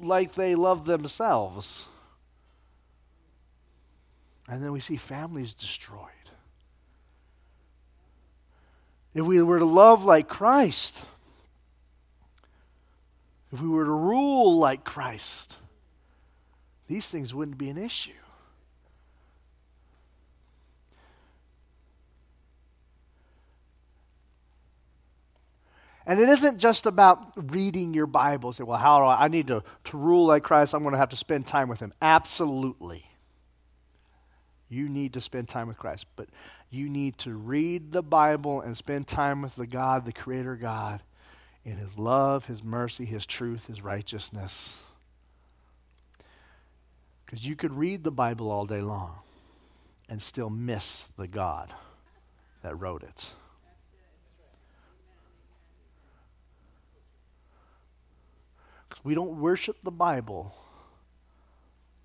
like 0.00 0.34
they 0.34 0.54
love 0.54 0.84
themselves. 0.84 1.84
And 4.48 4.62
then 4.62 4.72
we 4.72 4.80
see 4.80 4.96
families 4.96 5.54
destroyed. 5.54 6.10
If 9.14 9.24
we 9.24 9.42
were 9.42 9.58
to 9.58 9.64
love 9.64 10.04
like 10.04 10.28
Christ, 10.28 10.94
if 13.52 13.60
we 13.60 13.68
were 13.68 13.84
to 13.84 13.90
rule 13.90 14.58
like 14.58 14.84
Christ, 14.84 15.56
these 16.86 17.06
things 17.06 17.32
wouldn't 17.32 17.58
be 17.58 17.70
an 17.70 17.78
issue. 17.78 18.12
And 26.06 26.20
it 26.20 26.28
isn't 26.28 26.58
just 26.58 26.86
about 26.86 27.52
reading 27.52 27.92
your 27.92 28.06
Bible. 28.06 28.52
Say, 28.52 28.62
well, 28.62 28.78
how 28.78 29.00
do 29.00 29.04
I, 29.06 29.24
I 29.24 29.28
need 29.28 29.48
to, 29.48 29.64
to 29.84 29.96
rule 29.96 30.26
like 30.26 30.44
Christ? 30.44 30.72
I'm 30.72 30.82
going 30.82 30.92
to 30.92 30.98
have 30.98 31.08
to 31.08 31.16
spend 31.16 31.48
time 31.48 31.68
with 31.68 31.80
him. 31.80 31.92
Absolutely. 32.00 33.04
You 34.68 34.88
need 34.88 35.14
to 35.14 35.20
spend 35.20 35.48
time 35.48 35.66
with 35.66 35.78
Christ. 35.78 36.06
But 36.14 36.28
you 36.70 36.88
need 36.88 37.18
to 37.18 37.34
read 37.34 37.90
the 37.90 38.02
Bible 38.02 38.60
and 38.60 38.76
spend 38.76 39.08
time 39.08 39.42
with 39.42 39.56
the 39.56 39.66
God, 39.66 40.04
the 40.04 40.12
Creator 40.12 40.56
God, 40.56 41.02
in 41.64 41.76
his 41.76 41.98
love, 41.98 42.44
his 42.44 42.62
mercy, 42.62 43.04
his 43.04 43.26
truth, 43.26 43.66
his 43.66 43.82
righteousness. 43.82 44.72
Because 47.24 47.44
you 47.44 47.56
could 47.56 47.74
read 47.74 48.04
the 48.04 48.12
Bible 48.12 48.52
all 48.52 48.64
day 48.64 48.80
long 48.80 49.16
and 50.08 50.22
still 50.22 50.50
miss 50.50 51.04
the 51.18 51.26
God 51.26 51.74
that 52.62 52.78
wrote 52.78 53.02
it. 53.02 53.30
We 59.04 59.14
don't 59.14 59.40
worship 59.40 59.76
the 59.82 59.90
Bible, 59.90 60.54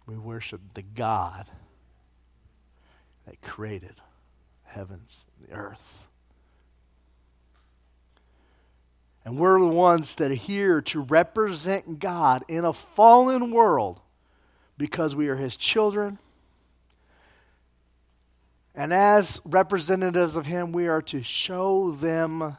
we 0.06 0.18
worship 0.18 0.62
the 0.74 0.82
God 0.82 1.48
that 3.26 3.42
created 3.42 3.96
heavens, 4.64 5.26
the 5.48 5.56
earth. 5.56 6.08
And 9.24 9.38
we're 9.38 9.60
the 9.60 9.68
ones 9.68 10.16
that 10.16 10.32
are 10.32 10.36
here 10.36 10.82
to 10.82 11.02
represent 11.02 12.00
God 12.00 12.44
in 12.48 12.66
a 12.66 12.74
fallen 12.74 13.52
world 13.52 14.00
because 14.78 15.16
we 15.16 15.28
are 15.28 15.36
His 15.36 15.56
children. 15.56 16.18
And 18.74 18.94
as 18.94 19.40
representatives 19.46 20.36
of 20.36 20.48
Him, 20.48 20.72
we 20.72 20.88
are 20.88 21.04
to 21.04 21.22
show 21.22 21.92
them 21.92 22.58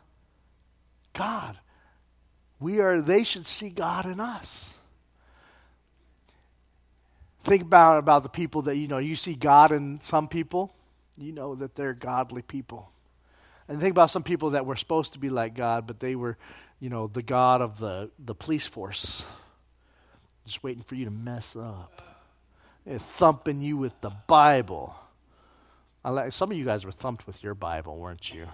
God 1.15 1.59
we 2.63 2.81
are 2.81 3.01
they 3.01 3.25
should 3.25 3.49
see 3.49 3.71
God 3.71 4.07
in 4.07 4.21
us. 4.21 4.75
Think 7.43 7.63
about 7.63 7.99
about 7.99 8.23
the 8.23 8.29
people 8.29 8.63
that 8.63 8.77
you 8.77 8.89
know 8.89 8.99
you 8.99 9.17
see 9.17 9.35
God 9.35 9.73
in 9.73 10.01
some 10.03 10.29
people, 10.29 10.73
you 11.17 11.33
know 11.33 11.55
that 11.57 11.75
they're 11.75 11.95
godly 11.95 12.43
people. 12.43 12.93
And 13.69 13.81
think 13.81 13.93
about 13.93 14.11
some 14.11 14.23
people 14.23 14.51
that 14.51 14.67
were 14.67 14.77
supposed 14.77 15.15
to 15.15 15.19
be 15.19 15.31
like 15.31 15.55
God, 15.55 15.87
but 15.87 16.01
they 16.01 16.15
were, 16.15 16.37
you 16.81 16.91
know, 16.91 17.07
the 17.07 17.23
God 17.23 17.61
of 17.61 17.79
the, 17.79 18.11
the 18.19 18.35
police 18.35 18.67
force. 18.67 19.25
Just 20.45 20.63
waiting 20.63 20.83
for 20.83 20.95
you 20.97 21.05
to 21.05 21.11
mess 21.11 21.55
up. 21.57 22.03
They're 22.85 22.99
thumping 22.99 23.61
you 23.61 23.77
with 23.77 23.99
the 24.01 24.11
Bible. 24.27 24.95
I 26.05 26.11
like, 26.11 26.33
some 26.33 26.51
of 26.51 26.57
you 26.57 26.65
guys 26.65 26.85
were 26.85 26.93
thumped 26.93 27.27
with 27.27 27.43
your 27.43 27.55
Bible, 27.55 27.97
weren't 27.97 28.35
you? 28.35 28.47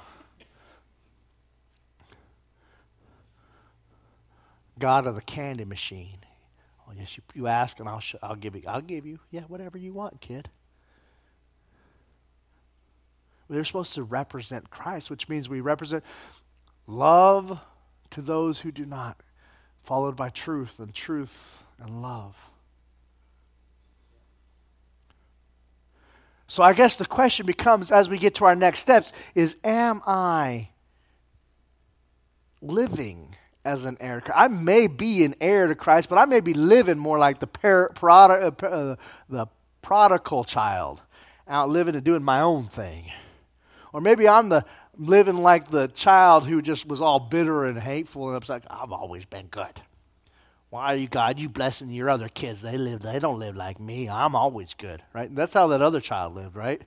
God 4.79 5.07
of 5.07 5.15
the 5.15 5.23
candy 5.23 5.65
machine. 5.65 6.19
Oh 6.89 6.93
yes, 6.97 7.17
you, 7.17 7.23
you 7.35 7.47
ask 7.47 7.79
and 7.81 7.89
I'll 7.89 8.01
sh- 8.01 8.15
I'll 8.23 8.37
give 8.37 8.57
you. 8.57 8.63
I'll 8.67 8.81
give 8.81 9.07
you. 9.07 9.19
Yeah, 9.31 9.43
whatever 9.49 9.79
you 9.79 9.93
want, 9.93 10.21
kid. 10.21 10.49
We're 13.49 13.65
supposed 13.65 13.95
to 13.95 14.03
represent 14.03 14.71
Christ, 14.71 15.11
which 15.11 15.29
means 15.29 15.49
we 15.49 15.61
represent 15.61 16.05
love 16.87 17.59
to 18.11 18.23
those 18.23 18.59
who 18.59 18.71
do 18.71 18.85
not, 18.85 19.21
followed 19.85 20.17
by 20.17 20.31
truth 20.31 20.79
and 20.79 20.95
truth 20.95 21.33
and 21.81 22.03
love. 22.03 22.37
So 26.47 26.63
I 26.63 26.73
guess 26.73 26.97
the 26.97 27.07
question 27.07 27.45
becomes 27.47 27.91
as 27.91 28.09
we 28.09 28.19
get 28.19 28.37
to 28.37 28.47
our 28.47 28.57
next 28.57 28.81
steps 28.81 29.13
is 29.35 29.57
am 29.63 30.03
I 30.07 30.71
living 32.63 33.37
as 33.69 33.85
an 33.85 33.97
heir? 34.01 34.23
I 34.35 34.49
may 34.49 34.87
be 34.87 35.25
an 35.25 35.35
heir 35.41 35.67
to 35.67 35.75
Christ, 35.75 36.09
but 36.09 36.17
I 36.19 36.25
may 36.25 36.41
be 36.41 36.55
living 36.55 36.99
more 36.99 37.19
like 37.19 37.39
the 37.39 37.47
prod- 37.47 38.63
uh, 38.65 38.97
the 39.29 39.47
prodigal 39.83 40.45
child, 40.45 41.03
out 41.47 41.69
living 41.69 41.95
and 41.95 42.05
doing 42.05 42.23
my 42.23 42.41
own 42.41 42.69
thing. 42.69 43.11
Or 43.93 44.01
maybe 44.01 44.27
I'm 44.27 44.49
the 44.49 44.65
living 44.97 45.37
like 45.37 45.71
the 45.71 45.89
child 45.89 46.47
who 46.47 46.61
just 46.63 46.87
was 46.87 47.01
all 47.01 47.21
bitter 47.21 47.67
and 47.67 47.79
hateful 47.79 48.29
and 48.29 48.37
upset. 48.37 48.67
I've 48.71 48.93
always 48.93 49.25
been 49.25 49.47
good. 49.47 49.81
Why 50.71 50.93
are 50.93 50.97
you 50.97 51.09
God? 51.09 51.39
You 51.39 51.49
blessing 51.49 51.91
your 51.91 52.11
other 52.11 52.29
kids? 52.29 52.61
They 52.61 52.77
live. 52.77 53.01
They 53.01 53.19
don't 53.19 53.39
live 53.39 53.57
like 53.57 53.81
me. 53.81 54.09
I'm 54.09 54.35
always 54.35 54.75
good, 54.75 55.03
right? 55.15 55.35
That's 55.35 55.53
how 55.53 55.69
that 55.69 55.81
other 55.81 56.01
child 56.01 56.35
lived, 56.35 56.57
right? 56.57 56.83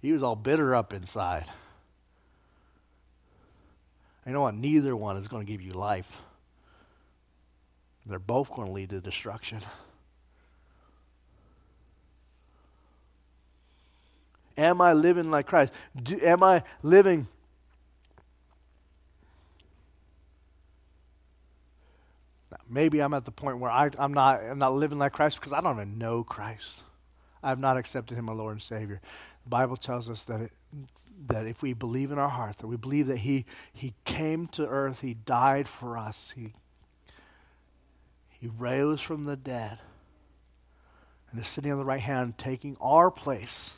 He 0.00 0.12
was 0.12 0.22
all 0.22 0.36
bitter 0.36 0.74
up 0.74 0.92
inside. 0.92 1.46
You 4.28 4.34
know 4.34 4.42
what? 4.42 4.54
Neither 4.54 4.94
one 4.94 5.16
is 5.16 5.26
going 5.26 5.44
to 5.44 5.50
give 5.50 5.62
you 5.62 5.72
life. 5.72 6.06
They're 8.04 8.18
both 8.18 8.50
going 8.50 8.68
to 8.68 8.74
lead 8.74 8.90
to 8.90 9.00
destruction. 9.00 9.62
Am 14.58 14.82
I 14.82 14.92
living 14.92 15.30
like 15.30 15.46
Christ? 15.46 15.72
Do, 16.02 16.20
am 16.20 16.42
I 16.42 16.62
living 16.82 17.26
maybe 22.68 23.00
I'm 23.00 23.14
at 23.14 23.24
the 23.24 23.30
point 23.30 23.60
where 23.60 23.70
I, 23.70 23.88
am 23.98 24.12
not, 24.12 24.42
I'm 24.42 24.58
not 24.58 24.74
living 24.74 24.98
like 24.98 25.12
Christ 25.12 25.40
because 25.40 25.54
I 25.54 25.62
don't 25.62 25.76
even 25.76 25.96
know 25.96 26.22
Christ. 26.22 26.68
I 27.42 27.48
have 27.48 27.58
not 27.58 27.78
accepted 27.78 28.18
him 28.18 28.28
as 28.28 28.36
Lord 28.36 28.52
and 28.52 28.62
Savior. 28.62 29.00
The 29.44 29.50
Bible 29.50 29.76
tells 29.76 30.10
us 30.10 30.22
that, 30.24 30.42
it, 30.42 30.52
that 31.26 31.46
if 31.46 31.62
we 31.62 31.72
believe 31.72 32.12
in 32.12 32.18
our 32.18 32.28
heart, 32.28 32.58
that 32.58 32.66
we 32.66 32.76
believe 32.76 33.06
that 33.08 33.18
he, 33.18 33.44
he 33.72 33.94
came 34.04 34.46
to 34.48 34.66
earth, 34.66 35.00
He 35.00 35.14
died 35.14 35.68
for 35.68 35.98
us, 35.98 36.32
He, 36.34 36.52
he 38.28 38.48
rose 38.48 39.00
from 39.00 39.24
the 39.24 39.36
dead, 39.36 39.78
and 41.30 41.40
is 41.40 41.48
sitting 41.48 41.72
on 41.72 41.78
the 41.78 41.84
right 41.84 42.00
hand 42.00 42.38
taking 42.38 42.76
our 42.80 43.10
place. 43.10 43.74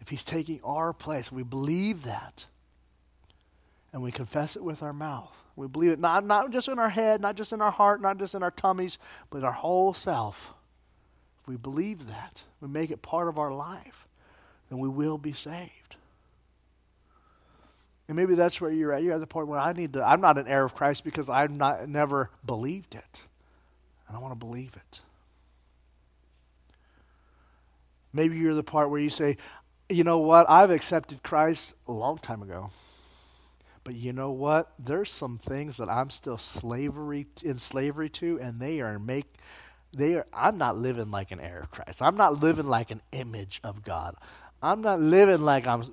If 0.00 0.08
He's 0.08 0.24
taking 0.24 0.60
our 0.64 0.92
place, 0.92 1.30
we 1.30 1.42
believe 1.42 2.04
that, 2.04 2.46
and 3.92 4.02
we 4.02 4.10
confess 4.10 4.56
it 4.56 4.64
with 4.64 4.82
our 4.82 4.92
mouth 4.92 5.34
we 5.60 5.68
believe 5.68 5.92
it 5.92 5.98
not, 5.98 6.24
not 6.24 6.50
just 6.50 6.68
in 6.68 6.78
our 6.78 6.88
head, 6.88 7.20
not 7.20 7.36
just 7.36 7.52
in 7.52 7.60
our 7.60 7.70
heart, 7.70 8.00
not 8.00 8.18
just 8.18 8.34
in 8.34 8.42
our 8.42 8.50
tummies, 8.50 8.96
but 9.28 9.44
our 9.44 9.52
whole 9.52 9.92
self. 9.92 10.54
If 11.42 11.48
we 11.48 11.56
believe 11.56 12.06
that, 12.06 12.42
we 12.60 12.68
make 12.68 12.90
it 12.90 13.02
part 13.02 13.28
of 13.28 13.38
our 13.38 13.52
life, 13.52 14.08
then 14.70 14.78
we 14.78 14.88
will 14.88 15.18
be 15.18 15.32
saved. 15.32 15.96
And 18.08 18.16
maybe 18.16 18.34
that's 18.34 18.60
where 18.60 18.72
you're 18.72 18.92
at. 18.92 19.02
You're 19.02 19.14
at 19.14 19.20
the 19.20 19.26
point 19.26 19.48
where 19.48 19.58
I 19.58 19.72
need 19.72 19.92
to, 19.92 20.02
I'm 20.02 20.20
not 20.20 20.38
an 20.38 20.48
heir 20.48 20.64
of 20.64 20.74
Christ 20.74 21.04
because 21.04 21.28
I've 21.28 21.50
not, 21.50 21.88
never 21.88 22.30
believed 22.44 22.94
it. 22.94 23.22
And 24.08 24.16
I 24.16 24.20
want 24.20 24.32
to 24.32 24.46
believe 24.46 24.72
it. 24.74 25.00
Maybe 28.12 28.36
you're 28.36 28.54
the 28.54 28.64
part 28.64 28.90
where 28.90 29.00
you 29.00 29.10
say, 29.10 29.36
you 29.88 30.02
know 30.02 30.18
what, 30.18 30.48
I've 30.50 30.70
accepted 30.70 31.22
Christ 31.22 31.72
a 31.86 31.92
long 31.92 32.18
time 32.18 32.42
ago. 32.42 32.70
But 33.84 33.94
you 33.94 34.12
know 34.12 34.30
what? 34.30 34.72
There's 34.78 35.10
some 35.10 35.38
things 35.38 35.78
that 35.78 35.88
I'm 35.88 36.10
still 36.10 36.38
slavery 36.38 37.26
in 37.42 37.58
slavery 37.58 38.10
to, 38.10 38.38
and 38.40 38.60
they 38.60 38.80
are 38.80 38.98
make 38.98 39.26
they 39.92 40.14
are. 40.14 40.26
I'm 40.32 40.58
not 40.58 40.76
living 40.76 41.10
like 41.10 41.32
an 41.32 41.40
heir 41.40 41.60
of 41.60 41.70
Christ. 41.70 42.02
I'm 42.02 42.16
not 42.16 42.42
living 42.42 42.66
like 42.66 42.90
an 42.90 43.02
image 43.12 43.60
of 43.64 43.84
God. 43.84 44.14
I'm 44.62 44.82
not 44.82 45.00
living 45.00 45.40
like 45.40 45.66
I'm. 45.66 45.84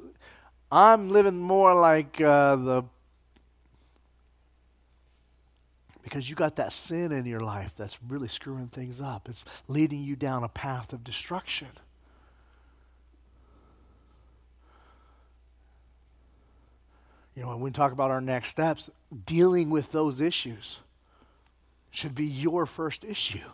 I'm 0.69 1.09
living 1.09 1.37
more 1.37 1.73
like 1.73 2.19
uh, 2.19 2.55
the 2.57 2.83
because 6.03 6.29
you 6.29 6.35
got 6.35 6.57
that 6.57 6.73
sin 6.73 7.11
in 7.11 7.25
your 7.25 7.41
life 7.41 7.71
that's 7.77 7.97
really 8.07 8.27
screwing 8.27 8.67
things 8.67 9.01
up. 9.01 9.27
It's 9.29 9.43
leading 9.67 10.01
you 10.01 10.15
down 10.15 10.43
a 10.43 10.49
path 10.49 10.93
of 10.93 11.03
destruction. 11.03 11.69
you 17.37 17.43
know, 17.43 17.49
when 17.49 17.59
we 17.59 17.69
talk 17.69 17.91
about 17.91 18.09
our 18.09 18.19
next 18.19 18.49
steps, 18.49 18.89
dealing 19.27 19.69
with 19.69 19.91
those 19.91 20.19
issues 20.19 20.79
should 21.91 22.15
be 22.15 22.25
your 22.25 22.65
first 22.65 23.05
issue. 23.05 23.47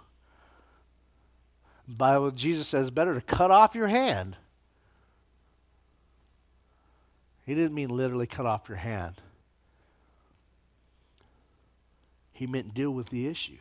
Bible 1.86 2.32
Jesus 2.32 2.65
says 2.65 2.89
better 2.89 3.13
to 3.13 3.19
cut 3.19 3.52
off 3.52 3.76
your 3.76 3.89
hand. 3.89 4.38
He 7.45 7.56
didn't 7.56 7.73
mean 7.73 7.89
literally 7.89 8.27
cut 8.27 8.45
off 8.45 8.69
your 8.69 8.77
hand. 8.77 9.15
He 12.32 12.47
meant 12.47 12.73
deal 12.73 12.91
with 12.91 13.10
the 13.10 13.27
issue. 13.27 13.58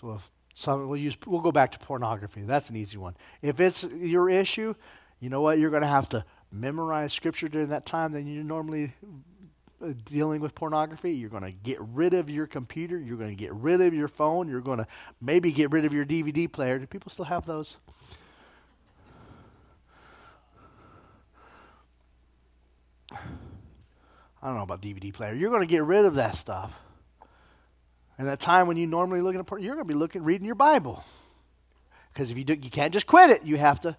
So 0.00 0.12
if 0.12 0.30
some 0.54 0.88
we'll 0.88 0.98
use 0.98 1.16
we'll 1.26 1.40
go 1.40 1.52
back 1.52 1.72
to 1.72 1.78
pornography. 1.78 2.42
That's 2.42 2.70
an 2.70 2.76
easy 2.76 2.96
one. 2.96 3.16
If 3.42 3.60
it's 3.60 3.84
your 3.84 4.28
issue, 4.28 4.74
you 5.20 5.30
know 5.30 5.40
what? 5.40 5.58
You're 5.58 5.70
going 5.70 5.82
to 5.82 5.88
have 5.88 6.08
to 6.10 6.24
memorize 6.52 7.12
scripture 7.12 7.48
during 7.48 7.68
that 7.68 7.86
time 7.86 8.12
than 8.12 8.26
you're 8.26 8.44
normally 8.44 8.92
uh, 9.82 9.92
dealing 10.04 10.40
with 10.40 10.54
pornography. 10.54 11.12
You're 11.12 11.30
going 11.30 11.42
to 11.42 11.52
get 11.52 11.78
rid 11.80 12.14
of 12.14 12.28
your 12.28 12.46
computer. 12.46 12.98
You're 12.98 13.16
going 13.16 13.30
to 13.30 13.36
get 13.36 13.52
rid 13.52 13.80
of 13.80 13.94
your 13.94 14.08
phone. 14.08 14.48
You're 14.48 14.60
going 14.60 14.78
to 14.78 14.86
maybe 15.20 15.52
get 15.52 15.70
rid 15.70 15.84
of 15.84 15.92
your 15.92 16.04
DVD 16.04 16.50
player. 16.50 16.78
Do 16.78 16.86
people 16.86 17.10
still 17.10 17.24
have 17.24 17.46
those? 17.46 17.76
I 24.42 24.46
don't 24.46 24.56
know 24.56 24.62
about 24.62 24.82
DVD 24.82 25.12
player. 25.12 25.34
You're 25.34 25.50
going 25.50 25.62
to 25.62 25.66
get 25.66 25.82
rid 25.82 26.04
of 26.04 26.14
that 26.14 26.36
stuff. 26.36 26.72
And 28.16 28.28
that 28.28 28.40
time 28.40 28.66
when 28.66 28.76
you 28.76 28.86
normally 28.86 29.20
look 29.20 29.34
at 29.34 29.40
a 29.40 29.44
porn, 29.44 29.62
you're 29.62 29.74
going 29.74 29.86
to 29.86 29.92
be 29.92 29.98
looking, 29.98 30.24
reading 30.24 30.46
your 30.46 30.54
Bible. 30.54 31.04
Because 32.12 32.30
if 32.30 32.38
you 32.38 32.44
do, 32.44 32.54
you 32.54 32.70
can't 32.70 32.92
just 32.92 33.06
quit 33.06 33.30
it. 33.30 33.44
You 33.44 33.56
have 33.56 33.80
to 33.80 33.96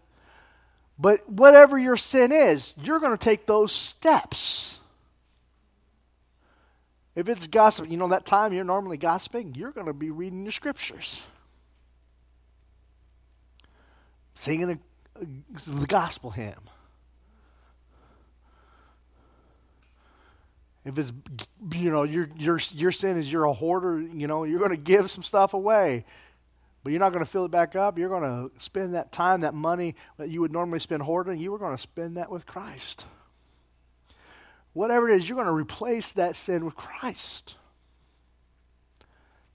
but 0.99 1.28
whatever 1.30 1.80
your 1.80 1.95
sin 1.95 2.34
is, 2.34 2.73
you're 2.82 2.99
going 2.99 3.17
to 3.17 3.23
take 3.23 3.45
those 3.45 3.71
steps. 3.71 4.78
If 7.15 7.30
it's 7.30 7.47
gossip, 7.47 7.89
you 7.89 7.95
know, 7.95 8.10
that 8.10 8.25
time 8.25 8.52
you're 8.52 8.65
normally 8.65 8.97
gossiping, 8.97 9.56
you're 9.56 9.71
going 9.71 9.88
to 9.88 9.93
be 9.93 10.10
reading 10.10 10.43
your 10.43 10.52
scriptures, 10.52 11.21
singing 14.36 14.71
a, 14.71 15.25
the 15.69 15.88
gospel 15.88 16.32
hymn. 16.32 16.60
If 20.86 20.98
it's, 20.98 21.12
you 21.72 21.92
know, 21.92 22.04
your, 22.04 22.30
your, 22.38 22.60
your 22.72 22.92
sin 22.92 23.20
is 23.20 23.32
you're 23.32 23.44
a 23.44 23.54
hoarder, 23.54 24.00
you 24.02 24.28
know, 24.28 24.44
you're 24.44 24.60
going 24.60 24.72
to 24.72 24.78
give 24.78 25.12
some 25.12 25.24
stuff 25.24 25.54
away. 25.54 26.06
But 26.84 26.92
you're 26.92 27.00
not 27.02 27.10
going 27.10 27.24
to 27.24 27.30
fill 27.30 27.46
it 27.46 27.52
back 27.52 27.76
up. 27.76 27.98
You're 27.98 28.10
going 28.10 28.24
to 28.24 28.63
spend 28.63 28.96
that 28.96 29.12
time, 29.12 29.42
that 29.42 29.54
money 29.54 29.96
that 30.18 30.30
you 30.30 30.42
would 30.42 30.54
normally 30.54 30.80
spend 30.80 31.02
hoarding, 31.02 31.38
you 31.38 31.52
were 31.52 31.60
going 31.60 31.76
to 31.76 31.82
spend 31.82 32.18
that 32.18 32.32
with 32.32 32.46
Christ. 32.46 33.06
Whatever 34.74 35.10
it 35.10 35.18
is, 35.18 35.28
you're 35.28 35.36
going 35.36 35.48
to 35.48 35.54
replace 35.54 36.13
that 36.13 36.38
sin 36.38 36.63
with 36.63 36.76
Christ. 36.76 37.56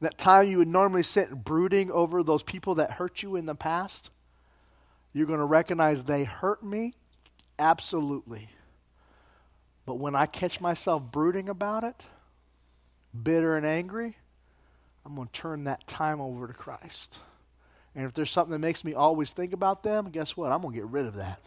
That 0.00 0.18
time 0.18 0.48
you 0.48 0.58
would 0.58 0.68
normally 0.68 1.02
sit 1.02 1.30
brooding 1.32 1.90
over 1.90 2.22
those 2.22 2.42
people 2.42 2.74
that 2.74 2.90
hurt 2.90 3.22
you 3.22 3.36
in 3.36 3.46
the 3.46 3.54
past, 3.54 4.10
you're 5.14 5.26
going 5.26 5.38
to 5.38 5.46
recognize 5.46 6.04
they 6.04 6.24
hurt 6.24 6.62
me? 6.62 6.92
Absolutely. 7.58 8.48
But 9.86 9.96
when 9.96 10.14
I 10.14 10.26
catch 10.26 10.60
myself 10.60 11.02
brooding 11.02 11.48
about 11.48 11.84
it, 11.84 12.02
bitter 13.22 13.56
and 13.56 13.66
angry, 13.66 14.16
I'm 15.04 15.14
going 15.14 15.28
to 15.28 15.32
turn 15.32 15.64
that 15.64 15.86
time 15.86 16.20
over 16.20 16.46
to 16.46 16.54
Christ. 16.54 17.18
And 17.94 18.06
if 18.06 18.14
there's 18.14 18.30
something 18.30 18.52
that 18.52 18.58
makes 18.58 18.82
me 18.82 18.94
always 18.94 19.30
think 19.30 19.52
about 19.52 19.82
them, 19.82 20.10
guess 20.10 20.36
what? 20.36 20.50
I'm 20.50 20.62
going 20.62 20.74
to 20.74 20.80
get 20.80 20.88
rid 20.88 21.06
of 21.06 21.14
that. 21.14 21.40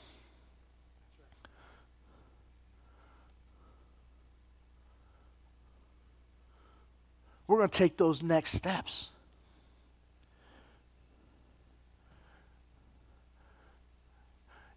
We're 7.47 7.57
going 7.57 7.69
to 7.69 7.77
take 7.77 7.97
those 7.97 8.21
next 8.21 8.53
steps. 8.53 9.07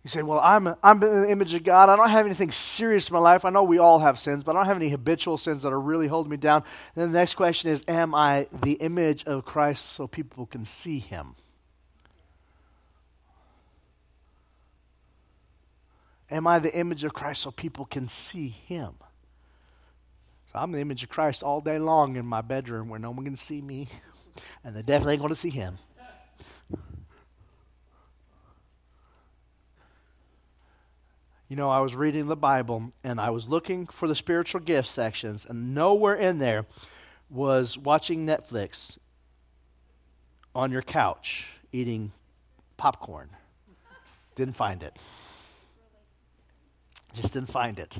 You 0.02 0.08
say, 0.08 0.22
Well, 0.22 0.40
I'm, 0.40 0.74
I'm 0.82 1.02
in 1.02 1.22
the 1.22 1.30
image 1.30 1.52
of 1.54 1.62
God. 1.62 1.88
I 1.88 1.96
don't 1.96 2.08
have 2.08 2.24
anything 2.24 2.52
serious 2.52 3.08
in 3.08 3.14
my 3.14 3.18
life. 3.18 3.44
I 3.44 3.50
know 3.50 3.62
we 3.62 3.78
all 3.78 3.98
have 3.98 4.18
sins, 4.18 4.44
but 4.44 4.56
I 4.56 4.60
don't 4.60 4.66
have 4.66 4.76
any 4.76 4.88
habitual 4.88 5.36
sins 5.36 5.62
that 5.62 5.72
are 5.72 5.80
really 5.80 6.06
holding 6.06 6.30
me 6.30 6.38
down. 6.38 6.62
And 6.94 7.02
then 7.02 7.12
the 7.12 7.18
next 7.18 7.34
question 7.34 7.70
is 7.70 7.84
Am 7.86 8.14
I 8.14 8.48
the 8.62 8.72
image 8.74 9.24
of 9.24 9.44
Christ 9.44 9.92
so 9.92 10.06
people 10.06 10.46
can 10.46 10.64
see 10.64 10.98
him? 10.98 11.34
Am 16.30 16.46
I 16.46 16.60
the 16.60 16.74
image 16.74 17.04
of 17.04 17.12
Christ 17.12 17.42
so 17.42 17.50
people 17.50 17.84
can 17.84 18.08
see 18.08 18.48
him? 18.48 18.94
So 20.52 20.58
I'm 20.58 20.72
the 20.72 20.80
image 20.80 21.02
of 21.02 21.08
Christ 21.08 21.42
all 21.42 21.60
day 21.60 21.78
long 21.78 22.16
in 22.16 22.24
my 22.24 22.40
bedroom 22.40 22.88
where 22.88 23.00
no 23.00 23.10
one 23.10 23.24
can 23.24 23.36
see 23.36 23.60
me, 23.60 23.88
and 24.64 24.74
they 24.74 24.82
definitely 24.82 25.14
ain't 25.14 25.22
going 25.22 25.34
to 25.34 25.36
see 25.36 25.50
him. 25.50 25.76
You 31.50 31.56
know, 31.56 31.68
I 31.68 31.80
was 31.80 31.96
reading 31.96 32.28
the 32.28 32.36
Bible 32.36 32.92
and 33.02 33.20
I 33.20 33.30
was 33.30 33.48
looking 33.48 33.88
for 33.88 34.06
the 34.06 34.14
spiritual 34.14 34.60
gift 34.60 34.86
sections, 34.88 35.44
and 35.48 35.74
nowhere 35.74 36.14
in 36.14 36.38
there 36.38 36.64
was 37.28 37.76
watching 37.76 38.24
Netflix 38.24 38.98
on 40.54 40.70
your 40.70 40.82
couch 40.82 41.48
eating 41.72 42.12
popcorn. 42.76 43.30
Didn't 44.36 44.54
find 44.54 44.84
it. 44.84 44.96
Just 47.14 47.32
didn't 47.32 47.50
find 47.50 47.80
it. 47.80 47.98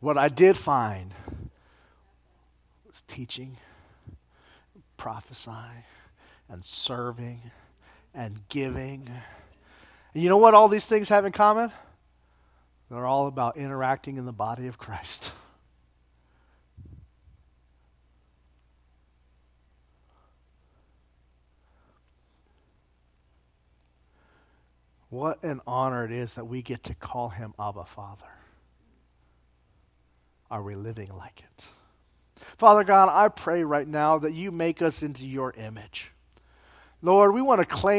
What 0.00 0.18
I 0.18 0.28
did 0.28 0.56
find 0.56 1.14
was 2.84 3.00
teaching, 3.06 3.56
prophesying, 4.96 5.84
and 6.48 6.64
serving, 6.64 7.40
and 8.12 8.40
giving. 8.48 9.08
And 10.14 10.22
you 10.22 10.28
know 10.28 10.36
what 10.36 10.54
all 10.54 10.68
these 10.68 10.86
things 10.86 11.08
have 11.08 11.24
in 11.24 11.32
common? 11.32 11.72
They're 12.90 13.06
all 13.06 13.26
about 13.26 13.56
interacting 13.56 14.18
in 14.18 14.26
the 14.26 14.32
body 14.32 14.66
of 14.66 14.76
Christ. 14.76 15.32
What 25.12 25.42
an 25.42 25.60
honor 25.66 26.06
it 26.06 26.10
is 26.10 26.32
that 26.34 26.46
we 26.46 26.62
get 26.62 26.84
to 26.84 26.94
call 26.94 27.28
him 27.28 27.52
Abba 27.60 27.84
Father. 27.84 28.24
Are 30.50 30.62
we 30.62 30.74
living 30.74 31.10
like 31.16 31.40
it? 31.40 31.64
Father 32.56 32.82
God, 32.82 33.10
I 33.10 33.28
pray 33.28 33.62
right 33.62 33.86
now 33.86 34.18
that 34.18 34.32
you 34.32 34.50
make 34.50 34.80
us 34.80 35.02
into 35.02 35.26
your 35.26 35.52
image. 35.52 36.10
Lord, 37.02 37.34
we 37.34 37.42
want 37.42 37.60
to 37.60 37.66
claim. 37.66 37.90